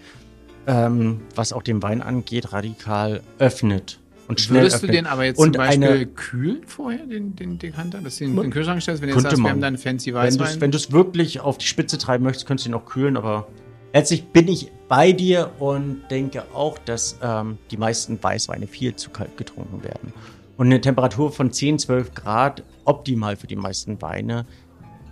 ähm, 0.67 1.21
was 1.35 1.53
auch 1.53 1.63
den 1.63 1.83
Wein 1.83 2.03
angeht, 2.03 2.53
radikal 2.53 3.23
öffnet. 3.39 4.01
Und 4.29 4.41
schnell 4.41 4.63
Würdest 4.63 4.83
du 4.83 4.87
öffnet. 4.87 4.95
den 4.99 5.07
aber 5.07 5.25
jetzt 5.25 5.39
und 5.39 5.55
zum 5.55 5.59
Beispiel 5.65 5.85
eine, 5.89 6.07
kühlen 6.07 6.63
vorher, 6.67 7.07
den, 7.07 7.37
den 7.37 7.59
Dekanter? 7.59 8.01
Dass 8.01 8.17
du 8.19 8.25
ihn 8.25 8.31
in 8.31 8.37
Man- 8.37 8.45
den 8.47 8.51
Kühlschrank 8.53 8.83
stellst, 8.83 9.01
wenn 9.01 9.09
du 9.11 9.15
jetzt 9.15 9.23
sagst, 9.23 9.37
wir 9.37 9.43
man. 9.43 9.53
haben 9.53 9.61
da 9.61 9.67
einen 9.69 9.79
fancy 9.79 10.13
wenn 10.13 10.21
du 10.35 10.41
Weißwein? 10.41 10.61
wenn 10.61 10.71
du 10.73 10.77
es 10.77 10.91
wirklich 10.91 11.41
auf 11.41 11.59
die 11.59 11.67
Spitze 11.67 11.97
treiben 11.99 12.25
möchtest, 12.25 12.47
könntest 12.47 12.67
du 12.67 12.71
ihn 12.71 12.75
auch 12.75 12.87
kühlen, 12.87 13.17
aber 13.17 13.47
letztlich 13.95 14.25
bin 14.25 14.49
ich 14.49 14.73
bei 14.89 15.13
dir 15.13 15.53
und 15.61 16.03
denke 16.11 16.43
auch, 16.53 16.79
dass 16.79 17.19
ähm, 17.23 17.59
die 17.71 17.77
meisten 17.77 18.21
Weißweine 18.21 18.67
viel 18.67 18.97
zu 18.97 19.11
kalt 19.11 19.37
getrunken 19.37 19.85
werden. 19.85 20.13
Und 20.57 20.67
eine 20.67 20.81
Temperatur 20.81 21.31
von 21.31 21.53
10, 21.53 21.79
12 21.79 22.15
Grad 22.15 22.65
optimal 22.85 23.37
für 23.37 23.47
die 23.47 23.57
meisten 23.57 24.01
Weine, 24.03 24.47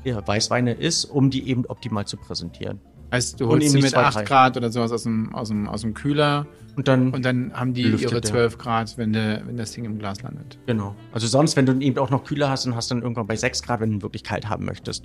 ja, 0.03 0.27
Weißweine 0.27 0.73
ist, 0.73 1.05
um 1.05 1.31
die 1.31 1.49
eben 1.49 1.67
optimal 1.67 2.05
zu 2.07 2.17
präsentieren. 2.17 2.81
Heißt, 3.15 3.41
du 3.41 3.49
holst 3.49 3.71
sie 3.71 3.81
mit 3.81 3.91
zwei, 3.91 4.05
8 4.05 4.17
drei. 4.17 4.25
Grad 4.25 4.57
oder 4.57 4.71
sowas 4.71 4.93
aus 4.93 5.05
dem, 5.05 5.35
aus 5.35 5.49
dem, 5.49 5.69
aus 5.69 5.81
dem 5.81 5.95
Kühler 5.95 6.47
Und 6.77 6.89
dann, 6.89 7.13
und 7.13 7.25
dann 7.25 7.53
haben 7.55 7.75
die 7.75 7.85
Lüftet 7.85 8.11
ihre 8.11 8.21
der. 8.21 8.31
12 8.31 8.59
Grad, 8.59 8.99
wenn, 8.99 9.13
de, 9.13 9.41
wenn 9.47 9.57
das 9.57 9.73
Ding 9.73 9.85
im 9.85 9.99
Glas 9.99 10.23
landet. 10.23 10.59
genau. 10.67 10.95
Also 11.13 11.27
sonst, 11.27 11.57
wenn 11.57 11.67
du 11.67 11.79
eben 11.81 11.99
auch 11.99 12.11
noch 12.11 12.25
kühler 12.25 12.51
hast 12.51 12.67
und 12.67 12.77
hast 12.77 12.91
dann 12.91 13.03
irgendwann 13.03 13.27
bei 13.27 13.37
6 13.37 13.63
Grad, 13.63 13.81
wenn 13.81 13.91
du 13.91 13.97
ihn 13.97 14.03
wirklich 14.03 14.25
kalt 14.25 14.49
haben 14.49 14.65
möchtest. 14.65 15.05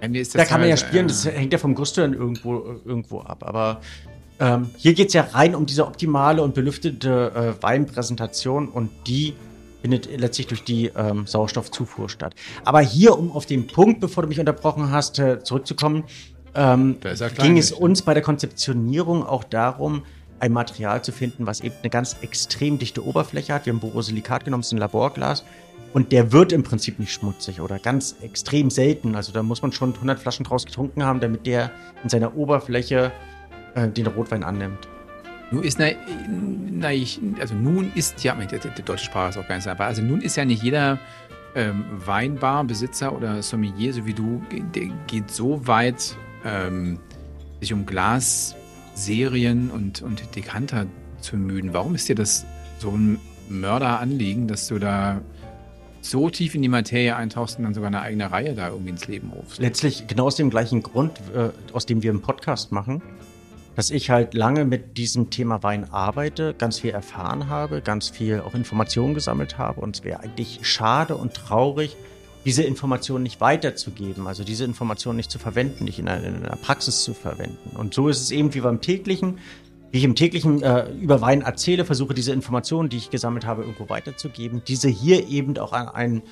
Ja, 0.00 0.08
Da 0.08 0.44
kann 0.44 0.60
man 0.60 0.68
ja 0.68 0.76
teilweise, 0.76 0.86
spielen, 0.86 1.04
äh, 1.04 1.08
das 1.08 1.26
hängt 1.26 1.52
ja 1.52 1.58
vom 1.58 1.74
Gusto 1.74 2.00
dann 2.00 2.14
irgendwo, 2.14 2.80
irgendwo 2.84 3.20
ab. 3.20 3.44
Aber 3.46 3.80
ähm, 4.40 4.70
hier 4.76 4.94
geht 4.94 5.08
es 5.08 5.14
ja 5.14 5.22
rein 5.32 5.54
um 5.54 5.66
diese 5.66 5.86
optimale 5.86 6.42
und 6.42 6.54
belüftete 6.54 7.56
äh, 7.58 7.62
Weinpräsentation 7.62 8.68
und 8.68 8.90
die 9.06 9.34
findet 9.82 10.08
letztlich 10.18 10.46
durch 10.46 10.64
die 10.64 10.92
ähm, 10.96 11.26
Sauerstoffzufuhr 11.26 12.08
statt. 12.08 12.34
Aber 12.64 12.80
hier, 12.80 13.18
um 13.18 13.32
auf 13.32 13.46
den 13.46 13.66
Punkt, 13.66 14.00
bevor 14.00 14.22
du 14.22 14.28
mich 14.28 14.40
unterbrochen 14.40 14.90
hast, 14.90 15.18
äh, 15.18 15.42
zurückzukommen, 15.42 16.04
ähm, 16.54 16.96
ging 17.38 17.58
es 17.58 17.72
uns 17.72 18.02
bei 18.02 18.14
der 18.14 18.22
Konzeptionierung 18.22 19.24
auch 19.24 19.44
darum, 19.44 20.02
ein 20.38 20.52
Material 20.52 21.02
zu 21.02 21.12
finden, 21.12 21.46
was 21.46 21.60
eben 21.60 21.76
eine 21.82 21.90
ganz 21.90 22.16
extrem 22.20 22.78
dichte 22.78 23.06
Oberfläche 23.06 23.54
hat. 23.54 23.64
Wir 23.64 23.72
haben 23.72 23.80
Borosilikat 23.80 24.44
genommen, 24.44 24.62
das 24.62 24.68
ist 24.68 24.72
ein 24.72 24.78
Laborglas. 24.78 25.44
Und 25.92 26.10
der 26.10 26.32
wird 26.32 26.52
im 26.52 26.62
Prinzip 26.62 26.98
nicht 26.98 27.12
schmutzig 27.12 27.60
oder 27.60 27.78
ganz 27.78 28.16
extrem 28.22 28.70
selten. 28.70 29.14
Also 29.14 29.32
da 29.32 29.42
muss 29.42 29.62
man 29.62 29.72
schon 29.72 29.94
100 29.94 30.18
Flaschen 30.18 30.44
draus 30.44 30.64
getrunken 30.64 31.04
haben, 31.04 31.20
damit 31.20 31.46
der 31.46 31.70
in 32.02 32.08
seiner 32.08 32.36
Oberfläche 32.36 33.12
äh, 33.74 33.88
den 33.88 34.06
Rotwein 34.06 34.42
annimmt. 34.42 34.88
Nun 35.52 35.62
ist, 35.62 35.78
na, 35.78 35.86
na 36.70 36.92
ich, 36.92 37.20
also 37.38 37.54
nun 37.54 37.92
ist 37.94 38.24
ja, 38.24 38.34
die, 38.34 38.58
die 38.58 38.82
deutsche 38.82 39.04
Sprache 39.04 39.30
ist 39.30 39.38
auch 39.38 39.46
ganz 39.46 39.66
einfach. 39.66 39.84
Also 39.84 40.02
nun 40.02 40.22
ist 40.22 40.36
ja 40.36 40.46
nicht 40.46 40.62
jeder 40.62 40.98
ähm, 41.54 41.84
Weinbarbesitzer 42.04 43.14
oder 43.14 43.42
Sommelier, 43.42 43.92
so 43.92 44.06
wie 44.06 44.14
du, 44.14 44.42
der 44.74 44.86
geht 45.06 45.30
so 45.30 45.66
weit, 45.66 46.16
ähm, 46.44 46.98
sich 47.60 47.72
um 47.72 47.86
Glasserien 47.86 49.70
und, 49.70 50.02
und 50.02 50.34
Dekanter 50.34 50.86
zu 51.20 51.36
müden. 51.36 51.72
Warum 51.72 51.94
ist 51.94 52.08
dir 52.08 52.16
das 52.16 52.44
so 52.78 52.90
ein 52.90 53.18
Mörderanliegen, 53.48 54.48
dass 54.48 54.68
du 54.68 54.78
da 54.78 55.20
so 56.00 56.30
tief 56.30 56.54
in 56.54 56.62
die 56.62 56.68
Materie 56.68 57.14
eintauchst 57.14 57.58
und 57.58 57.64
dann 57.64 57.74
sogar 57.74 57.88
eine 57.88 58.00
eigene 58.00 58.30
Reihe 58.30 58.54
da 58.54 58.68
irgendwie 58.68 58.90
ins 58.90 59.06
Leben 59.06 59.30
rufst? 59.30 59.60
Letztlich 59.60 60.06
genau 60.08 60.26
aus 60.26 60.36
dem 60.36 60.50
gleichen 60.50 60.82
Grund, 60.82 61.18
äh, 61.34 61.50
aus 61.72 61.86
dem 61.86 62.02
wir 62.02 62.10
einen 62.10 62.22
Podcast 62.22 62.72
machen 62.72 63.02
dass 63.74 63.90
ich 63.90 64.10
halt 64.10 64.34
lange 64.34 64.64
mit 64.64 64.98
diesem 64.98 65.30
Thema 65.30 65.62
Wein 65.62 65.90
arbeite, 65.90 66.54
ganz 66.54 66.80
viel 66.80 66.90
erfahren 66.90 67.48
habe, 67.48 67.80
ganz 67.80 68.10
viel 68.10 68.40
auch 68.40 68.54
Informationen 68.54 69.14
gesammelt 69.14 69.58
habe 69.58 69.80
und 69.80 69.96
es 69.96 70.04
wäre 70.04 70.20
eigentlich 70.20 70.60
schade 70.62 71.16
und 71.16 71.34
traurig, 71.34 71.96
diese 72.44 72.62
Informationen 72.62 73.22
nicht 73.22 73.40
weiterzugeben, 73.40 74.26
also 74.26 74.44
diese 74.44 74.64
Informationen 74.64 75.16
nicht 75.16 75.30
zu 75.30 75.38
verwenden, 75.38 75.84
nicht 75.84 75.98
in 75.98 76.08
einer, 76.08 76.26
in 76.26 76.36
einer 76.36 76.56
Praxis 76.56 77.02
zu 77.02 77.14
verwenden. 77.14 77.76
Und 77.76 77.94
so 77.94 78.08
ist 78.08 78.20
es 78.20 78.30
eben 78.30 78.52
wie 78.54 78.60
beim 78.60 78.80
täglichen, 78.80 79.38
wie 79.90 79.98
ich 79.98 80.04
im 80.04 80.14
täglichen 80.14 80.62
äh, 80.62 80.90
über 80.92 81.20
Wein 81.20 81.42
erzähle, 81.42 81.84
versuche 81.84 82.14
diese 82.14 82.32
Informationen, 82.32 82.88
die 82.88 82.96
ich 82.96 83.10
gesammelt 83.10 83.46
habe, 83.46 83.62
irgendwo 83.62 83.88
weiterzugeben, 83.88 84.62
diese 84.66 84.88
hier 84.88 85.28
eben 85.28 85.58
auch 85.58 85.72
an 85.72 85.88
einen 85.88 86.22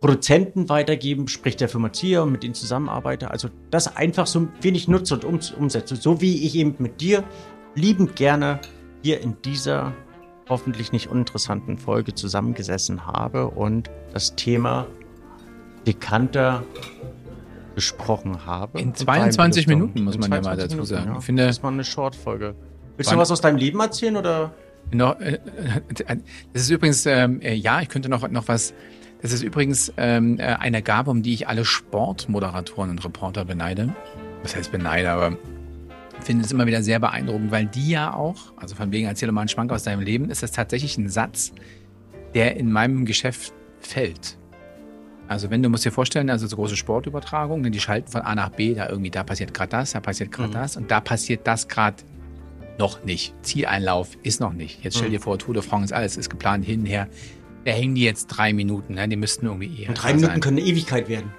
Produzenten 0.00 0.68
weitergeben, 0.68 1.28
sprich 1.28 1.56
der 1.56 1.68
Firma 1.68 1.92
Zier 1.92 2.22
und 2.22 2.32
mit 2.32 2.42
denen 2.42 2.54
zusammenarbeite. 2.54 3.30
Also 3.30 3.48
das 3.70 3.96
einfach 3.96 4.26
so 4.26 4.48
wenig 4.62 4.88
nutze 4.88 5.14
und 5.14 5.24
um, 5.24 5.40
umsetze. 5.58 5.96
So 5.96 6.20
wie 6.20 6.46
ich 6.46 6.54
eben 6.54 6.76
mit 6.78 7.00
dir 7.00 7.24
liebend 7.74 8.16
gerne 8.16 8.60
hier 9.02 9.20
in 9.20 9.36
dieser 9.44 9.92
hoffentlich 10.48 10.92
nicht 10.92 11.08
uninteressanten 11.08 11.78
Folge 11.78 12.14
zusammengesessen 12.14 13.06
habe 13.06 13.48
und 13.48 13.90
das 14.12 14.36
Thema 14.36 14.86
Dekanter 15.86 16.64
besprochen 17.74 18.44
habe. 18.46 18.80
In 18.80 18.94
22 18.94 19.66
Minuten 19.66 20.04
muss 20.04 20.18
man 20.18 20.30
ja 20.30 20.40
mal 20.40 20.56
dazu 20.56 20.84
sagen. 20.84 21.12
Ja. 21.12 21.18
Ich 21.18 21.24
finde, 21.24 21.46
das 21.46 21.62
war 21.62 21.70
eine 21.70 21.84
Short-Folge. 21.84 22.54
Willst 22.96 23.10
du 23.10 23.14
noch 23.14 23.22
was 23.22 23.30
aus 23.30 23.40
deinem 23.40 23.56
Leben 23.56 23.80
erzählen 23.80 24.16
oder? 24.16 24.52
Noch, 24.90 25.18
äh, 25.20 25.38
äh 26.06 26.16
das 26.52 26.62
ist 26.62 26.70
übrigens, 26.70 27.06
ähm, 27.06 27.40
äh, 27.40 27.54
ja, 27.54 27.80
ich 27.80 27.88
könnte 27.88 28.08
noch, 28.08 28.28
noch 28.28 28.48
was 28.48 28.74
das 29.22 29.32
ist 29.32 29.42
übrigens 29.42 29.92
ähm, 29.96 30.38
äh, 30.38 30.44
eine 30.44 30.82
Gabe, 30.82 31.10
um 31.10 31.22
die 31.22 31.34
ich 31.34 31.46
alle 31.46 31.64
Sportmoderatoren 31.64 32.90
und 32.90 33.04
Reporter 33.04 33.44
beneide. 33.44 33.94
Was 34.42 34.56
heißt 34.56 34.72
beneide, 34.72 35.10
aber 35.10 35.36
finde 36.22 36.44
es 36.44 36.52
immer 36.52 36.66
wieder 36.66 36.82
sehr 36.82 36.98
beeindruckend, 36.98 37.50
weil 37.50 37.66
die 37.66 37.90
ja 37.90 38.14
auch, 38.14 38.52
also 38.56 38.74
von 38.74 38.92
wegen 38.92 39.06
erzähle 39.06 39.32
mal 39.32 39.42
einen 39.42 39.48
Schwank 39.48 39.72
aus 39.72 39.82
deinem 39.82 40.00
Leben, 40.00 40.30
ist 40.30 40.42
das 40.42 40.52
tatsächlich 40.52 40.96
ein 40.96 41.08
Satz, 41.08 41.52
der 42.34 42.56
in 42.56 42.72
meinem 42.72 43.04
Geschäft 43.04 43.52
fällt. 43.80 44.38
Also 45.30 45.48
wenn 45.48 45.62
du 45.62 45.68
musst 45.68 45.84
dir 45.84 45.92
vorstellen, 45.92 46.28
also 46.28 46.48
so 46.48 46.56
große 46.56 46.76
Sportübertragungen, 46.76 47.70
die 47.70 47.78
schalten 47.78 48.10
von 48.10 48.22
A 48.22 48.34
nach 48.34 48.48
B, 48.48 48.74
da 48.74 48.88
irgendwie, 48.88 49.10
da 49.10 49.22
passiert 49.22 49.54
gerade 49.54 49.70
das, 49.70 49.92
da 49.92 50.00
passiert 50.00 50.32
gerade 50.32 50.48
mhm. 50.48 50.54
das 50.54 50.76
und 50.76 50.90
da 50.90 50.98
passiert 51.00 51.46
das 51.46 51.68
gerade 51.68 51.98
noch 52.78 53.04
nicht. 53.04 53.32
Zieleinlauf 53.42 54.08
ist 54.24 54.40
noch 54.40 54.52
nicht. 54.52 54.82
Jetzt 54.82 54.96
stell 54.96 55.06
mhm. 55.06 55.12
dir 55.12 55.20
vor, 55.20 55.38
Tour 55.38 55.54
de 55.54 55.62
France, 55.62 55.94
alles 55.94 56.16
ist 56.16 56.30
geplant, 56.30 56.64
hin, 56.64 56.84
her. 56.84 57.06
Da 57.64 57.70
hängen 57.70 57.94
die 57.94 58.02
jetzt 58.02 58.26
drei 58.26 58.52
Minuten, 58.52 58.94
ne? 58.94 59.06
Die 59.06 59.14
müssten 59.14 59.46
irgendwie 59.46 59.82
eher. 59.82 59.90
Und 59.90 60.02
drei 60.02 60.14
Minuten 60.14 60.32
sein. 60.32 60.40
können 60.40 60.58
eine 60.58 60.66
Ewigkeit 60.66 61.08
werden. 61.08 61.30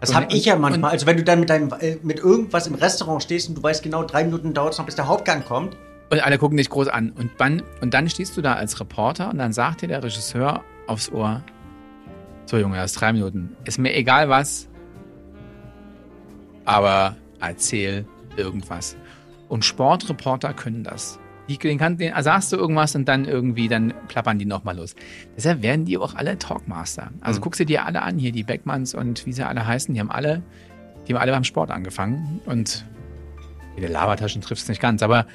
Das 0.00 0.12
habe 0.12 0.26
ich 0.34 0.44
ja 0.44 0.56
manchmal. 0.56 0.90
also 0.90 1.06
wenn 1.06 1.16
du 1.16 1.22
dann 1.22 1.38
mit 1.38 1.48
deinem 1.48 1.72
äh, 1.78 1.98
mit 2.02 2.18
irgendwas 2.18 2.66
im 2.66 2.74
Restaurant 2.74 3.22
stehst 3.22 3.48
und 3.48 3.54
du 3.58 3.62
weißt 3.62 3.80
genau, 3.80 4.02
drei 4.02 4.24
Minuten 4.24 4.54
dauert 4.54 4.72
es 4.72 4.78
noch, 4.78 4.86
bis 4.86 4.96
der 4.96 5.06
Hauptgang 5.06 5.44
kommt. 5.44 5.76
Und 6.10 6.20
alle 6.20 6.38
gucken 6.38 6.56
dich 6.56 6.68
groß 6.68 6.88
an. 6.88 7.12
Und 7.12 7.30
dann, 7.38 7.62
und 7.80 7.94
dann 7.94 8.10
stehst 8.10 8.36
du 8.36 8.42
da 8.42 8.54
als 8.54 8.80
Reporter 8.80 9.30
und 9.30 9.38
dann 9.38 9.52
sagt 9.52 9.82
dir 9.82 9.88
der 9.88 10.02
Regisseur 10.02 10.64
aufs 10.88 11.12
Ohr: 11.12 11.44
So, 12.46 12.58
Junge, 12.58 12.76
das 12.76 12.92
ist 12.92 13.00
drei 13.00 13.12
Minuten. 13.12 13.56
Ist 13.64 13.78
mir 13.78 13.94
egal 13.94 14.28
was, 14.28 14.68
aber 16.64 17.16
erzähl 17.40 18.06
irgendwas. 18.36 18.96
Und 19.48 19.64
Sportreporter 19.64 20.54
können 20.54 20.84
das. 20.84 21.18
Die, 21.48 21.58
den 21.58 21.78
kann, 21.78 21.96
den, 21.96 22.12
sagst 22.22 22.52
du 22.52 22.56
irgendwas 22.56 22.94
und 22.96 23.06
dann 23.06 23.24
irgendwie, 23.24 23.68
dann 23.68 23.94
plappern 24.08 24.38
die 24.38 24.46
nochmal 24.46 24.76
los. 24.76 24.94
Deshalb 25.36 25.62
werden 25.62 25.84
die 25.84 25.98
auch 25.98 26.14
alle 26.14 26.38
Talkmaster. 26.38 27.10
Also 27.20 27.38
mhm. 27.38 27.44
guckst 27.44 27.60
du 27.60 27.66
dir 27.66 27.84
alle 27.84 28.02
an, 28.02 28.18
hier 28.18 28.32
die 28.32 28.42
Beckmanns 28.42 28.94
und 28.94 29.26
wie 29.26 29.32
sie 29.32 29.46
alle 29.46 29.66
heißen, 29.66 29.94
die 29.94 30.00
haben 30.00 30.10
alle, 30.10 30.42
die 31.06 31.14
haben 31.14 31.20
alle 31.20 31.32
beim 31.32 31.44
Sport 31.44 31.70
angefangen 31.70 32.40
und 32.46 32.84
die 33.76 33.86
Labertaschen 33.86 34.42
trifft 34.42 34.62
es 34.62 34.68
nicht 34.68 34.80
ganz, 34.80 35.02
aber 35.02 35.26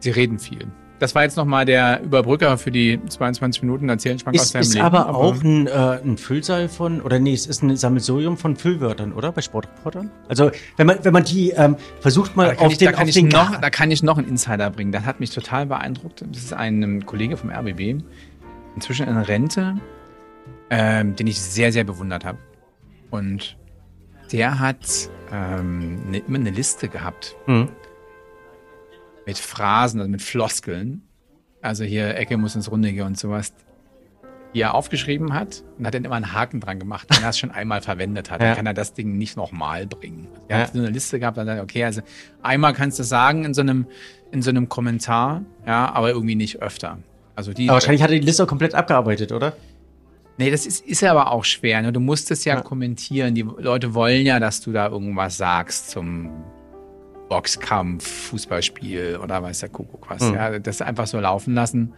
sie 0.00 0.10
reden 0.10 0.38
viel. 0.38 0.66
Das 1.04 1.14
war 1.14 1.22
jetzt 1.22 1.36
nochmal 1.36 1.66
der 1.66 2.00
Überbrücker 2.02 2.56
für 2.56 2.70
die 2.70 2.98
22 3.06 3.60
Minuten 3.60 3.90
erzählen 3.90 4.18
Schwank 4.18 4.40
aus 4.40 4.52
deinem 4.52 4.62
ist 4.62 4.72
Leben. 4.72 4.86
Ist 4.86 4.94
aber 4.94 5.14
auch 5.14 5.34
ein, 5.34 5.66
äh, 5.66 5.70
ein 6.02 6.16
Füllseil 6.16 6.70
von, 6.70 7.02
oder 7.02 7.18
nee, 7.18 7.34
es 7.34 7.44
ist 7.44 7.62
ein 7.62 7.76
Sammelsurium 7.76 8.38
von 8.38 8.56
Füllwörtern, 8.56 9.12
oder? 9.12 9.30
Bei 9.30 9.42
Sportreportern? 9.42 10.10
Also, 10.28 10.50
wenn 10.78 10.86
man, 10.86 11.04
wenn 11.04 11.12
man 11.12 11.24
die 11.24 11.50
ähm, 11.50 11.76
versucht 12.00 12.36
mal 12.36 12.56
auf 12.56 12.72
ich, 12.72 12.78
den, 12.78 12.86
da 12.86 12.92
kann 12.92 13.06
auf 13.06 13.12
den 13.12 13.28
noch, 13.28 13.60
Da 13.60 13.68
kann 13.68 13.90
ich 13.90 14.02
noch 14.02 14.16
einen 14.16 14.28
Insider 14.28 14.70
bringen. 14.70 14.92
Das 14.92 15.04
hat 15.04 15.20
mich 15.20 15.28
total 15.28 15.66
beeindruckt. 15.66 16.24
Das 16.26 16.42
ist 16.42 16.54
ein 16.54 16.82
ähm, 16.82 17.04
Kollege 17.04 17.36
vom 17.36 17.50
RBB, 17.50 18.02
inzwischen 18.74 19.06
in 19.06 19.18
Rente, 19.18 19.76
ähm, 20.70 21.16
den 21.16 21.26
ich 21.26 21.38
sehr, 21.38 21.70
sehr 21.70 21.84
bewundert 21.84 22.24
habe. 22.24 22.38
Und 23.10 23.58
der 24.32 24.58
hat 24.58 25.10
ähm, 25.30 26.10
ne, 26.10 26.22
immer 26.26 26.38
eine 26.38 26.48
Liste 26.48 26.88
gehabt. 26.88 27.36
Mhm 27.46 27.68
mit 29.26 29.38
Phrasen, 29.38 30.00
also 30.00 30.10
mit 30.10 30.22
Floskeln. 30.22 31.02
Also 31.62 31.84
hier 31.84 32.16
Ecke 32.16 32.36
muss 32.36 32.54
ins 32.54 32.70
Rundige 32.70 33.04
und 33.04 33.18
sowas, 33.18 33.54
die 34.54 34.60
er 34.60 34.74
aufgeschrieben 34.74 35.32
hat 35.32 35.64
und 35.78 35.86
hat 35.86 35.94
dann 35.94 36.04
immer 36.04 36.14
einen 36.14 36.32
Haken 36.32 36.60
dran 36.60 36.78
gemacht, 36.78 37.08
wenn 37.10 37.22
er 37.22 37.30
es 37.30 37.38
schon 37.38 37.50
einmal 37.50 37.80
verwendet 37.80 38.30
hat. 38.30 38.40
Ja. 38.40 38.48
Dann 38.48 38.56
kann 38.56 38.66
er 38.66 38.74
das 38.74 38.92
Ding 38.92 39.16
nicht 39.16 39.36
nochmal 39.36 39.86
bringen. 39.86 40.28
Er 40.48 40.58
ja. 40.58 40.64
hat 40.64 40.72
so 40.72 40.78
eine 40.78 40.90
Liste 40.90 41.18
gehabt 41.18 41.38
und 41.38 41.46
dann, 41.46 41.60
okay, 41.60 41.84
also 41.84 42.02
einmal 42.42 42.74
kannst 42.74 42.98
du 42.98 43.02
sagen 43.02 43.44
in 43.44 43.54
so 43.54 43.62
einem, 43.62 43.86
in 44.30 44.42
so 44.42 44.50
einem 44.50 44.68
Kommentar, 44.68 45.42
ja, 45.66 45.90
aber 45.92 46.10
irgendwie 46.10 46.34
nicht 46.34 46.62
öfter. 46.62 46.98
Also 47.34 47.52
die, 47.52 47.68
aber 47.68 47.74
wahrscheinlich 47.74 48.02
hat 48.02 48.10
er 48.10 48.18
die 48.18 48.26
Liste 48.26 48.46
komplett 48.46 48.74
abgearbeitet, 48.74 49.32
oder? 49.32 49.54
Nee, 50.36 50.50
das 50.50 50.66
ist, 50.66 50.84
ist 50.84 51.00
ja 51.00 51.12
aber 51.12 51.30
auch 51.30 51.44
schwer. 51.44 51.80
Ne? 51.82 51.92
Du 51.92 52.00
musst 52.00 52.30
es 52.30 52.44
ja, 52.44 52.56
ja, 52.56 52.60
kommentieren. 52.60 53.34
Die 53.34 53.42
Leute 53.42 53.94
wollen 53.94 54.26
ja, 54.26 54.40
dass 54.40 54.60
du 54.60 54.72
da 54.72 54.88
irgendwas 54.88 55.36
sagst 55.36 55.90
zum 55.90 56.30
Boxkampf, 57.28 58.06
Fußballspiel 58.06 59.18
oder 59.22 59.42
weiß 59.42 59.60
der 59.60 59.68
Kuckuck 59.68 60.08
was. 60.10 60.22
Mhm. 60.22 60.34
Ja, 60.34 60.58
das 60.58 60.82
einfach 60.82 61.06
so 61.06 61.18
laufen 61.20 61.54
lassen. 61.54 61.94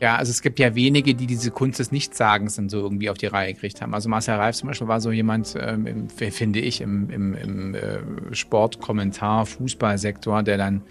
Ja, 0.00 0.16
also 0.16 0.30
es 0.30 0.40
gibt 0.40 0.58
ja 0.58 0.74
wenige, 0.74 1.14
die 1.14 1.26
diese 1.26 1.50
Kunst 1.50 1.78
des 1.78 1.92
Nichtsagens 1.92 2.56
dann 2.56 2.70
so 2.70 2.78
irgendwie 2.78 3.10
auf 3.10 3.18
die 3.18 3.26
Reihe 3.26 3.52
gekriegt 3.52 3.82
haben. 3.82 3.92
Also 3.92 4.08
Marcel 4.08 4.36
Reif 4.36 4.56
zum 4.56 4.68
Beispiel 4.68 4.88
war 4.88 5.00
so 5.00 5.12
jemand, 5.12 5.54
ähm, 5.60 6.08
finde 6.08 6.58
ich, 6.60 6.80
im, 6.80 7.10
im, 7.10 7.34
im 7.34 7.74
äh, 7.74 7.98
Sportkommentar, 8.32 9.44
Fußballsektor, 9.44 10.42
der 10.42 10.56
dann 10.56 10.82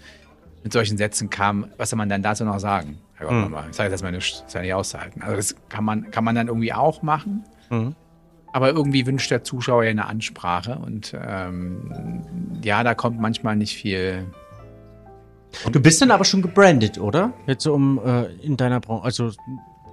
mit 0.62 0.72
solchen 0.72 0.96
Sätzen 0.96 1.28
kam, 1.28 1.66
was 1.76 1.90
soll 1.90 1.96
man 1.96 2.08
dann 2.08 2.22
dazu 2.22 2.44
noch 2.44 2.60
sagen? 2.60 2.98
Herr 3.14 3.26
Gott, 3.26 3.50
mhm. 3.50 3.56
Ich 3.70 3.76
sage 3.76 3.90
das 3.90 4.02
mal 4.02 4.12
nicht, 4.12 4.32
das 4.32 4.46
ist 4.46 4.54
ja 4.54 4.60
nicht 4.60 4.74
auszuhalten. 4.74 5.22
Also 5.22 5.36
das 5.36 5.56
kann 5.68 5.84
man, 5.84 6.10
kann 6.12 6.22
man 6.22 6.36
dann 6.36 6.46
irgendwie 6.46 6.72
auch 6.72 7.02
machen. 7.02 7.44
Mhm. 7.68 7.96
Aber 8.52 8.70
irgendwie 8.70 9.06
wünscht 9.06 9.30
der 9.30 9.44
Zuschauer 9.44 9.84
ja 9.84 9.90
eine 9.90 10.06
Ansprache 10.06 10.78
und 10.84 11.14
ähm, 11.14 12.22
ja, 12.62 12.82
da 12.82 12.94
kommt 12.94 13.20
manchmal 13.20 13.56
nicht 13.56 13.76
viel. 13.76 14.26
Du 15.70 15.80
bist 15.80 16.00
dann 16.02 16.10
aber 16.10 16.24
schon 16.24 16.42
gebrandet, 16.42 16.98
oder? 16.98 17.32
Jetzt 17.46 17.64
so 17.64 17.74
um 17.74 18.00
äh, 18.04 18.26
in 18.42 18.56
deiner 18.56 18.80
Branche. 18.80 19.04
Also, 19.04 19.32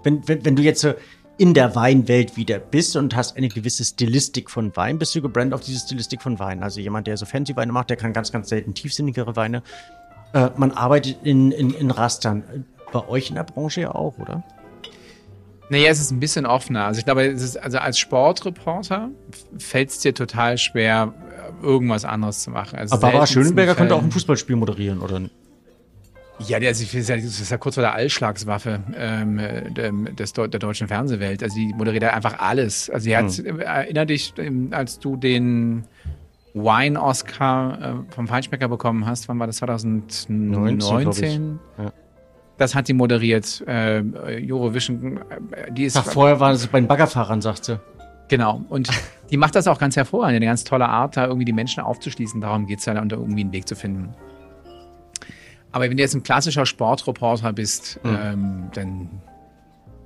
wenn, 0.04 0.28
wenn, 0.28 0.46
wenn 0.46 0.56
du 0.56 0.64
jetzt 0.64 0.82
so 0.82 0.94
in 1.38 1.54
der 1.54 1.76
Weinwelt 1.76 2.36
wieder 2.36 2.58
bist 2.58 2.96
und 2.96 3.16
hast 3.16 3.38
eine 3.38 3.48
gewisse 3.48 3.86
Stilistik 3.86 4.50
von 4.50 4.76
Wein, 4.76 4.98
bist 4.98 5.14
du 5.14 5.22
gebrandet 5.22 5.54
auf 5.54 5.62
diese 5.62 5.80
Stilistik 5.80 6.22
von 6.22 6.40
Wein. 6.40 6.64
Also 6.64 6.80
jemand, 6.80 7.08
der 7.08 7.18
so 7.18 7.26
fancy 7.26 7.56
Weine 7.56 7.72
macht, 7.72 7.90
der 7.90 7.98
kann 7.98 8.12
ganz, 8.12 8.32
ganz 8.32 8.50
selten 8.50 8.74
tiefsinnigere 8.74 9.36
Weine. 9.36 9.62
Äh, 10.34 10.50
man 10.58 10.72
arbeitet 10.72 11.18
in, 11.24 11.52
in, 11.52 11.74
in 11.74 11.92
Rastern. 11.92 12.66
Bei 12.92 13.08
euch 13.08 13.30
in 13.30 13.36
der 13.36 13.44
Branche 13.44 13.82
ja 13.82 13.94
auch, 13.94 14.18
oder? 14.18 14.44
Naja, 15.70 15.90
es 15.90 16.00
ist 16.00 16.12
ein 16.12 16.20
bisschen 16.20 16.46
offener. 16.46 16.86
Also 16.86 17.00
ich 17.00 17.06
glaube, 17.06 17.24
ist, 17.24 17.58
also 17.58 17.78
als 17.78 18.00
Sportreporter 18.00 19.10
fällt 19.58 19.90
es 19.90 20.00
dir 20.00 20.14
total 20.14 20.58
schwer, 20.58 21.14
irgendwas 21.62 22.06
anderes 22.06 22.44
zu 22.44 22.52
machen. 22.52 22.80
Also 22.80 22.94
Aber 22.96 23.02
Barbara 23.02 23.28
Schönenberger 23.28 23.76
könnte 23.76 23.96
auch 23.96 24.04
ein 24.04 24.12
Fußballspiel 24.12 24.56
moderieren, 24.56 25.00
oder? 25.00 25.22
Ja, 26.40 26.60
das 26.60 26.80
ist 26.82 27.10
ja, 27.10 27.16
das 27.16 27.26
ist 27.26 27.50
ja 27.50 27.58
kurz 27.58 27.76
vor 27.76 27.82
der 27.82 27.96
Allschlagswaffe 27.96 28.80
ähm, 28.96 29.40
des, 30.16 30.34
der 30.34 30.48
deutschen 30.48 30.88
Fernsehwelt. 30.88 31.42
Also 31.42 31.56
die 31.56 31.74
moderiert 31.74 32.04
einfach 32.04 32.40
alles. 32.40 32.90
Also 32.90 33.06
sie 33.06 33.18
hat, 33.18 33.32
hm. 33.32 33.60
erinner 33.60 34.06
dich, 34.06 34.34
ähm, 34.38 34.70
als 34.72 35.00
du 35.00 35.18
den 35.18 35.86
Wine-Oscar 36.54 38.06
äh, 38.10 38.14
vom 38.14 38.28
Feinschmecker 38.28 38.68
bekommen 38.68 39.06
hast, 39.06 39.28
wann 39.30 39.40
war 39.40 39.48
das? 39.48 39.58
2019? 39.58 40.48
19, 40.48 41.60
ja. 41.78 41.92
Das 42.58 42.74
hat 42.74 42.88
sie 42.88 42.94
moderiert. 42.94 43.64
Äh, 43.68 44.04
Eurovision, 44.50 45.20
äh, 45.52 45.72
die 45.72 45.86
ist. 45.86 45.98
Ach, 45.98 46.06
vorher 46.06 46.40
war 46.40 46.52
es 46.52 46.68
bei 46.68 46.80
den 46.80 46.88
Baggerfahrern, 46.88 47.42
sagt 47.42 47.66
sie. 47.66 47.80
Genau. 48.30 48.62
Und 48.70 48.90
die 49.32 49.38
macht 49.38 49.56
das 49.56 49.68
auch 49.68 49.80
ganz 49.80 49.96
hervorragend. 49.96 50.38
Eine 50.38 50.46
ganz 50.48 50.64
tolle 50.64 50.90
Art, 50.90 51.18
da 51.18 51.26
irgendwie 51.26 51.46
die 51.46 51.54
Menschen 51.54 51.82
aufzuschließen. 51.82 52.42
Darum 52.42 52.66
geht 52.66 52.80
es 52.80 52.86
ja, 52.86 53.00
und 53.00 53.12
irgendwie 53.12 53.42
einen 53.42 53.52
Weg 53.52 53.68
zu 53.68 53.76
finden. 53.76 54.14
Aber 55.72 55.90
wenn 55.90 55.98
du 55.98 56.04
jetzt 56.04 56.16
ein 56.16 56.24
klassischer 56.24 56.66
Sportreporter 56.66 57.54
bist, 57.54 58.00
mhm. 58.04 58.18
ähm, 58.22 58.64
dann 58.74 59.10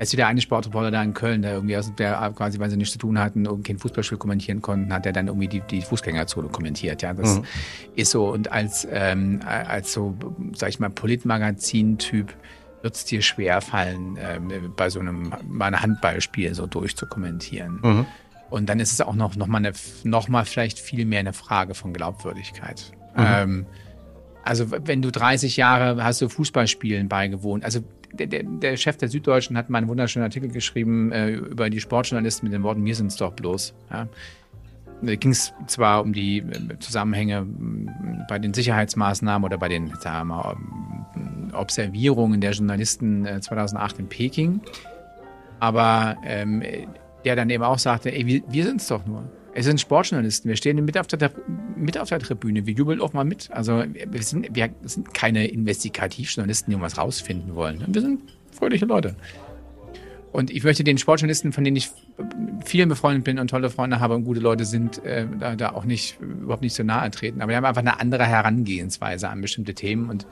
ist 0.01 0.13
wieder 0.13 0.27
eine 0.27 0.41
Sportreporter 0.41 0.89
da 0.89 1.03
in 1.03 1.13
Köln, 1.13 1.43
der 1.43 1.53
irgendwie 1.53 1.77
aus 1.77 1.93
der 1.95 2.31
quasi, 2.35 2.59
weil 2.59 2.69
sie 2.69 2.77
nichts 2.77 2.93
zu 2.93 2.99
tun 2.99 3.19
hatten, 3.19 3.45
irgendwie 3.45 3.73
kein 3.73 3.79
Fußballspiel 3.79 4.17
kommentieren 4.17 4.61
konnten, 4.61 4.91
hat 4.91 5.05
er 5.05 5.13
dann 5.13 5.27
irgendwie 5.27 5.47
die, 5.47 5.61
die 5.61 5.81
Fußgängerzone 5.81 6.49
kommentiert. 6.49 7.01
Ja, 7.01 7.13
das 7.13 7.37
mhm. 7.37 7.45
ist 7.95 8.11
so. 8.11 8.29
Und 8.29 8.51
als, 8.51 8.87
ähm, 8.89 9.41
als 9.45 9.93
so, 9.93 10.15
sag 10.53 10.69
ich 10.69 10.79
mal, 10.79 10.89
Politmagazin-Typ 10.89 12.33
wird 12.81 12.95
es 12.95 13.05
dir 13.05 13.21
schwer 13.21 13.61
fallen, 13.61 14.17
ähm, 14.19 14.73
bei 14.75 14.89
so 14.89 14.99
einem 14.99 15.33
mal 15.47 15.67
ein 15.67 15.79
Handballspiel 15.79 16.55
so 16.55 16.65
durchzukommentieren. 16.65 17.79
Mhm. 17.83 18.05
Und 18.49 18.69
dann 18.69 18.79
ist 18.79 18.91
es 18.91 19.01
auch 19.01 19.13
noch, 19.13 19.35
noch, 19.35 19.47
mal 19.47 19.59
eine, 19.59 19.73
noch 20.03 20.27
mal 20.27 20.45
vielleicht 20.45 20.79
viel 20.79 21.05
mehr 21.05 21.19
eine 21.19 21.33
Frage 21.33 21.75
von 21.75 21.93
Glaubwürdigkeit. 21.93 22.91
Mhm. 23.15 23.23
Ähm, 23.23 23.65
also 24.43 24.71
wenn 24.71 25.01
du 25.03 25.11
30 25.11 25.57
Jahre 25.57 26.03
hast 26.03 26.21
du 26.21 26.27
Fußballspielen 26.27 27.07
beigewohnt, 27.07 27.63
also 27.63 27.81
der, 28.13 28.27
der, 28.27 28.43
der 28.43 28.77
Chef 28.77 28.97
der 28.97 29.09
Süddeutschen 29.09 29.57
hat 29.57 29.69
mal 29.69 29.79
einen 29.79 29.87
wunderschönen 29.87 30.23
Artikel 30.23 30.49
geschrieben 30.49 31.11
äh, 31.11 31.31
über 31.31 31.69
die 31.69 31.79
Sportjournalisten 31.79 32.47
mit 32.47 32.53
den 32.53 32.63
Worten, 32.63 32.85
wir 32.85 32.95
sind's 32.95 33.15
doch 33.15 33.33
bloß. 33.33 33.73
Ja. 33.91 34.07
Da 35.03 35.15
ging 35.15 35.31
es 35.31 35.53
zwar 35.67 36.01
um 36.03 36.13
die 36.13 36.39
äh, 36.39 36.79
Zusammenhänge 36.79 37.45
bei 38.29 38.39
den 38.39 38.53
Sicherheitsmaßnahmen 38.53 39.45
oder 39.45 39.57
bei 39.57 39.67
den 39.67 39.91
mal, 40.23 40.55
Observierungen 41.53 42.39
der 42.41 42.51
Journalisten 42.51 43.27
2008 43.41 43.95
äh, 43.95 43.99
in 44.01 44.07
Peking, 44.09 44.61
aber 45.59 46.17
ähm, 46.23 46.63
der 47.25 47.35
dann 47.35 47.49
eben 47.49 47.63
auch 47.63 47.79
sagte, 47.79 48.13
ey, 48.13 48.25
wir, 48.25 48.41
wir 48.47 48.65
sind 48.65 48.81
es 48.81 48.87
doch 48.87 49.05
nur. 49.05 49.23
Es 49.53 49.65
sind 49.65 49.81
Sportjournalisten. 49.81 50.49
Wir 50.49 50.55
stehen 50.55 50.83
mit 50.83 50.97
auf 50.97 51.07
der, 51.07 51.31
mit 51.75 51.97
auf 51.97 52.09
der 52.09 52.19
Tribüne. 52.19 52.65
Wir 52.65 52.73
jubeln 52.73 53.01
auch 53.01 53.13
mal 53.13 53.25
mit. 53.25 53.51
Also 53.51 53.83
wir 53.83 54.23
sind, 54.23 54.55
wir 54.55 54.69
sind 54.83 55.13
keine 55.13 55.47
Investigativjournalisten, 55.47 56.71
die 56.71 56.73
irgendwas 56.75 56.97
rausfinden 56.97 57.55
wollen. 57.55 57.83
Wir 57.87 58.01
sind 58.01 58.21
fröhliche 58.51 58.85
Leute. 58.85 59.15
Und 60.31 60.49
ich 60.49 60.63
möchte 60.63 60.85
den 60.85 60.97
Sportjournalisten, 60.97 61.51
von 61.51 61.65
denen 61.65 61.75
ich 61.75 61.89
vielen 62.63 62.87
befreundet 62.87 63.25
bin 63.25 63.37
und 63.39 63.49
tolle 63.49 63.69
Freunde 63.69 63.99
habe 63.99 64.15
und 64.15 64.23
gute 64.23 64.39
Leute 64.39 64.63
sind, 64.63 65.03
äh, 65.03 65.27
da, 65.39 65.55
da 65.55 65.73
auch 65.73 65.83
nicht 65.83 66.19
überhaupt 66.21 66.61
nicht 66.61 66.73
so 66.73 66.83
nahe 66.83 67.11
treten. 67.11 67.41
Aber 67.41 67.49
wir 67.49 67.57
haben 67.57 67.65
einfach 67.65 67.81
eine 67.81 67.99
andere 67.99 68.25
Herangehensweise 68.25 69.27
an 69.27 69.41
bestimmte 69.41 69.73
Themen. 69.73 70.09
Und 70.09 70.25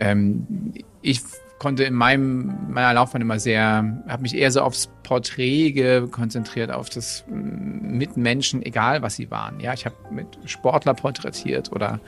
ähm, 0.00 0.72
ich 1.02 1.20
konnte 1.64 1.84
in 1.84 1.94
meinem, 1.94 2.52
meiner 2.68 2.92
Laufbahn 2.92 3.22
immer 3.22 3.38
sehr, 3.38 4.02
habe 4.06 4.20
mich 4.20 4.34
eher 4.34 4.50
so 4.50 4.60
aufs 4.60 4.90
Porträt 5.02 6.02
konzentriert, 6.10 6.70
auf 6.70 6.90
das 6.90 7.24
mm, 7.26 7.96
Mitmenschen, 7.96 8.62
egal 8.62 9.00
was 9.00 9.16
sie 9.16 9.30
waren. 9.30 9.60
Ja, 9.60 9.72
ich 9.72 9.86
habe 9.86 9.96
mit 10.10 10.26
Sportler 10.44 10.92
porträtiert 10.92 11.72
oder 11.72 12.00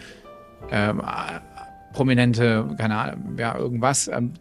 ähm, 0.71 1.01
prominente, 1.95 2.69
keine 2.77 2.99
Ahnung, 2.99 3.39
ja, 3.39 3.57
irgendwas. 3.57 4.09
Ähm, 4.09 4.35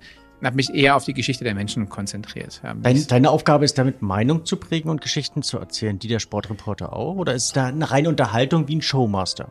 habe 0.43 0.58
mich 0.58 0.75
eher 0.75 0.97
auf 0.97 1.06
die 1.06 1.13
Geschichte 1.13 1.45
der 1.45 1.56
Menschen 1.56 1.88
konzentriert. 1.88 2.62
Deine, 2.82 3.01
deine 3.06 3.30
Aufgabe 3.30 3.63
ist 3.63 3.78
damit, 3.78 4.01
Meinung 4.01 4.43
zu 4.43 4.58
prägen 4.58 4.89
und 4.89 4.99
Geschichten 4.99 5.43
zu 5.43 5.58
erzählen, 5.58 5.97
die 5.97 6.10
der 6.10 6.19
Sportreporter 6.19 6.91
auch? 6.91 7.15
Oder 7.15 7.34
ist 7.34 7.45
es 7.45 7.54
da 7.54 7.67
eine 7.67 7.89
reine 7.89 8.10
Unterhaltung 8.10 8.67
wie 8.67 8.75
ein 8.75 8.82
Showmaster? 8.82 9.49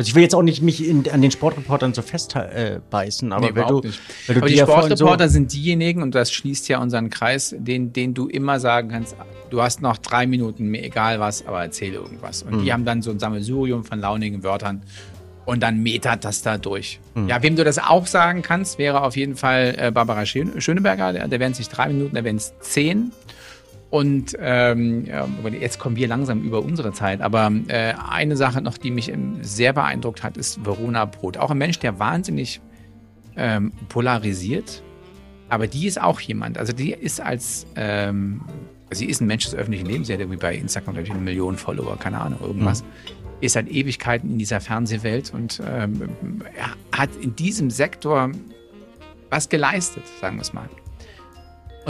Also 0.00 0.08
ich 0.08 0.14
will 0.14 0.22
jetzt 0.22 0.34
auch 0.34 0.40
nicht 0.40 0.62
mich 0.62 0.88
in, 0.88 1.06
an 1.10 1.20
den 1.20 1.30
Sportreportern 1.30 1.92
so 1.92 2.00
festbeißen, 2.00 3.30
äh, 3.30 3.34
aber, 3.34 3.46
nee, 3.46 3.54
weil, 3.54 3.66
du, 3.66 3.82
weil 3.82 3.92
du 4.28 4.36
aber 4.36 4.48
die 4.48 4.56
Sportreporter 4.56 5.28
so 5.28 5.32
sind 5.34 5.52
diejenigen, 5.52 6.02
und 6.02 6.14
das 6.14 6.32
schließt 6.32 6.68
ja 6.68 6.80
unseren 6.80 7.10
Kreis, 7.10 7.54
den, 7.58 7.92
den 7.92 8.14
du 8.14 8.26
immer 8.26 8.60
sagen 8.60 8.88
kannst, 8.88 9.14
du 9.50 9.60
hast 9.60 9.82
noch 9.82 9.98
drei 9.98 10.26
Minuten, 10.26 10.68
mir 10.68 10.82
egal 10.82 11.20
was, 11.20 11.46
aber 11.46 11.60
erzähl 11.60 11.92
irgendwas. 11.92 12.42
Und 12.42 12.54
mhm. 12.54 12.64
die 12.64 12.72
haben 12.72 12.86
dann 12.86 13.02
so 13.02 13.10
ein 13.10 13.18
Sammelsurium 13.18 13.84
von 13.84 14.00
launigen 14.00 14.42
Wörtern 14.42 14.80
und 15.44 15.62
dann 15.62 15.82
metert 15.82 16.24
das 16.24 16.40
da 16.40 16.56
durch. 16.56 16.98
Mhm. 17.14 17.28
Ja, 17.28 17.42
wem 17.42 17.56
du 17.56 17.62
das 17.62 17.78
auch 17.78 18.06
sagen 18.06 18.40
kannst, 18.40 18.78
wäre 18.78 19.02
auf 19.02 19.18
jeden 19.18 19.36
Fall 19.36 19.74
äh, 19.76 19.90
Barbara 19.90 20.24
Schöneberger, 20.24 21.12
der, 21.12 21.28
der 21.28 21.40
wären 21.40 21.52
es 21.52 21.58
nicht 21.58 21.76
drei 21.76 21.88
Minuten, 21.88 22.14
der 22.14 22.24
wären 22.24 22.36
es 22.36 22.54
zehn. 22.60 23.12
Und 23.90 24.36
ähm, 24.40 25.04
ja, 25.06 25.26
jetzt 25.50 25.80
kommen 25.80 25.96
wir 25.96 26.06
langsam 26.06 26.42
über 26.42 26.62
unsere 26.62 26.92
Zeit. 26.92 27.20
Aber 27.20 27.50
äh, 27.66 27.94
eine 28.08 28.36
Sache 28.36 28.62
noch, 28.62 28.78
die 28.78 28.92
mich 28.92 29.10
ähm, 29.10 29.38
sehr 29.42 29.72
beeindruckt 29.72 30.22
hat, 30.22 30.36
ist 30.36 30.64
Verona 30.64 31.04
Brot. 31.06 31.36
Auch 31.36 31.50
ein 31.50 31.58
Mensch, 31.58 31.80
der 31.80 31.98
wahnsinnig 31.98 32.60
ähm, 33.36 33.72
polarisiert. 33.88 34.82
Aber 35.48 35.66
die 35.66 35.88
ist 35.88 36.00
auch 36.00 36.20
jemand. 36.20 36.56
Also 36.56 36.72
die 36.72 36.92
ist 36.92 37.20
als 37.20 37.66
ähm, 37.74 38.42
sie 38.92 39.06
ist 39.06 39.20
ein 39.20 39.26
Mensch 39.26 39.44
des 39.44 39.56
öffentlichen 39.56 39.86
Lebens. 39.86 40.06
Sie 40.06 40.12
hat 40.12 40.20
irgendwie 40.20 40.38
bei 40.38 40.54
Instagram 40.54 40.94
glaube 40.94 41.08
ich 41.08 41.12
eine 41.12 41.20
Million 41.20 41.56
Follower, 41.56 41.96
keine 41.98 42.20
Ahnung, 42.20 42.38
irgendwas. 42.40 42.82
Mhm. 42.82 42.88
Ist 43.40 43.54
seit 43.54 43.68
Ewigkeiten 43.68 44.30
in 44.30 44.38
dieser 44.38 44.60
Fernsehwelt 44.60 45.32
und 45.34 45.60
ähm, 45.66 46.10
hat 46.92 47.10
in 47.20 47.34
diesem 47.34 47.70
Sektor 47.70 48.30
was 49.30 49.48
geleistet, 49.48 50.04
sagen 50.20 50.36
wir 50.36 50.42
es 50.42 50.52
mal. 50.52 50.68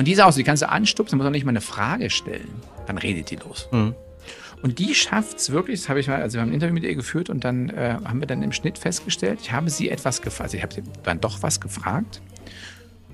Und 0.01 0.07
die 0.07 0.13
ist 0.13 0.21
auch 0.21 0.33
so, 0.33 0.39
die 0.39 0.45
kannst 0.45 0.63
du 0.63 0.69
anstupsen, 0.71 1.19
muss 1.19 1.27
auch 1.27 1.31
nicht 1.31 1.45
mal 1.45 1.51
eine 1.51 1.61
Frage 1.61 2.09
stellen. 2.09 2.49
Dann 2.87 2.97
redet 2.97 3.31
die 3.31 3.37
los. 3.37 3.69
Mhm. 3.71 3.95
Und 4.63 4.79
die 4.79 4.95
schafft 4.95 5.37
es 5.37 5.51
wirklich, 5.53 5.81
das 5.81 5.91
habe 5.91 6.01
ich 6.01 6.09
mal, 6.09 6.23
also 6.23 6.39
wir 6.39 6.41
haben 6.41 6.49
ein 6.49 6.55
Interview 6.55 6.73
mit 6.73 6.85
ihr 6.85 6.95
geführt 6.95 7.29
und 7.29 7.45
dann 7.45 7.69
äh, 7.69 7.99
haben 8.03 8.19
wir 8.19 8.27
dann 8.27 8.43
im 8.43 8.51
Schnitt 8.51 8.79
festgestellt, 8.79 9.41
ich 9.43 9.53
habe 9.53 9.69
sie 9.69 9.91
etwas 9.91 10.23
gefragt, 10.23 10.45
also 10.45 10.57
ich 10.57 10.63
habe 10.63 10.73
sie 10.73 10.83
dann 11.03 11.21
doch 11.21 11.43
was 11.43 11.61
gefragt. 11.61 12.23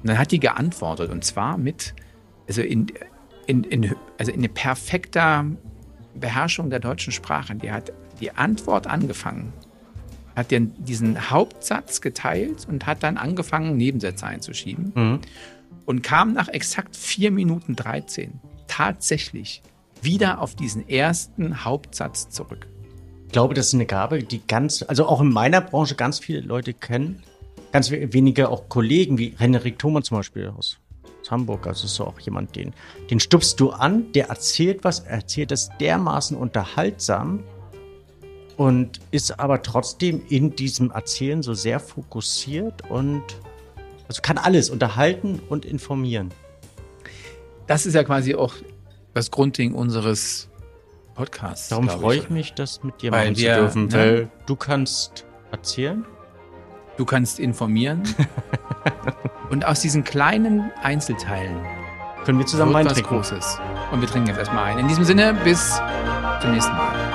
Und 0.00 0.10
dann 0.10 0.16
hat 0.16 0.30
die 0.30 0.38
geantwortet 0.38 1.10
und 1.10 1.24
zwar 1.24 1.58
mit, 1.58 1.92
also 2.46 2.62
in, 2.62 2.86
in, 3.48 3.64
in, 3.64 3.96
also 4.16 4.30
in 4.30 4.48
perfekter 4.54 5.44
Beherrschung 6.14 6.70
der 6.70 6.78
deutschen 6.78 7.12
Sprache. 7.12 7.56
Die 7.56 7.72
hat 7.72 7.92
die 8.20 8.30
Antwort 8.30 8.86
angefangen, 8.86 9.52
hat 10.36 10.52
den, 10.52 10.72
diesen 10.84 11.30
Hauptsatz 11.30 12.00
geteilt 12.00 12.64
und 12.68 12.86
hat 12.86 13.02
dann 13.02 13.16
angefangen, 13.16 13.76
Nebensätze 13.76 14.24
einzuschieben. 14.24 14.92
Mhm 14.94 15.20
und 15.86 16.02
kam 16.02 16.34
nach 16.34 16.48
exakt 16.48 16.94
4 16.96 17.30
Minuten 17.30 17.76
13 17.76 18.40
tatsächlich 18.66 19.62
wieder 20.02 20.42
auf 20.42 20.54
diesen 20.54 20.86
ersten 20.88 21.64
Hauptsatz 21.64 22.28
zurück. 22.28 22.68
Ich 23.26 23.32
glaube, 23.32 23.54
das 23.54 23.68
ist 23.68 23.74
eine 23.74 23.86
Gabe, 23.86 24.22
die 24.22 24.46
ganz, 24.46 24.84
also 24.86 25.06
auch 25.06 25.20
in 25.20 25.32
meiner 25.32 25.60
Branche 25.60 25.94
ganz 25.94 26.18
viele 26.18 26.40
Leute 26.40 26.74
kennen. 26.74 27.22
Ganz 27.72 27.90
wenige 27.90 28.48
auch 28.48 28.68
Kollegen, 28.68 29.18
wie 29.18 29.34
Henrik 29.36 29.78
Thoman 29.78 30.02
zum 30.02 30.18
Beispiel 30.18 30.52
aus, 30.56 30.78
Hamburg. 31.30 31.66
Also 31.66 31.86
ist 31.86 31.94
so 31.94 32.04
auch 32.04 32.20
jemand, 32.20 32.54
den, 32.56 32.72
den 33.10 33.20
stupst 33.20 33.58
du 33.60 33.70
an, 33.70 34.12
der 34.12 34.28
erzählt 34.28 34.84
was, 34.84 35.00
erzählt 35.00 35.52
es 35.52 35.70
dermaßen 35.80 36.36
unterhaltsam 36.36 37.42
und 38.56 39.00
ist 39.10 39.38
aber 39.38 39.62
trotzdem 39.62 40.22
in 40.28 40.54
diesem 40.54 40.90
Erzählen 40.90 41.42
so 41.42 41.52
sehr 41.54 41.80
fokussiert 41.80 42.88
und 42.90 43.22
also 44.08 44.22
kann 44.22 44.38
alles 44.38 44.70
unterhalten 44.70 45.40
und 45.48 45.64
informieren. 45.64 46.30
Das 47.66 47.86
ist 47.86 47.94
ja 47.94 48.04
quasi 48.04 48.34
auch 48.34 48.54
das 49.14 49.30
Grundding 49.30 49.74
unseres 49.74 50.48
Podcasts. 51.14 51.68
Darum 51.68 51.88
freue 51.88 52.18
ich, 52.18 52.24
ich 52.24 52.30
mich, 52.30 52.54
das 52.54 52.84
mit 52.84 53.00
dir 53.02 53.10
machen 53.10 53.36
wir, 53.36 53.54
zu 53.54 53.60
dürfen, 53.60 53.86
ne? 53.86 53.92
weil 53.92 54.28
du 54.46 54.56
kannst 54.56 55.24
erzählen. 55.50 56.04
Du 56.96 57.04
kannst 57.04 57.40
informieren. 57.40 58.02
und 59.50 59.64
aus 59.66 59.80
diesen 59.80 60.04
kleinen 60.04 60.70
Einzelteilen 60.82 61.56
können 62.24 62.38
wir 62.38 62.46
zusammen 62.46 62.74
Wein 62.74 62.86
trinken. 62.86 63.08
Großes. 63.08 63.58
Und 63.92 64.00
wir 64.00 64.08
trinken 64.08 64.28
jetzt 64.28 64.38
erstmal 64.38 64.64
ein. 64.64 64.78
In 64.78 64.88
diesem 64.88 65.04
Sinne, 65.04 65.34
bis 65.44 65.80
zum 66.40 66.52
nächsten 66.52 66.72
Mal. 66.72 67.05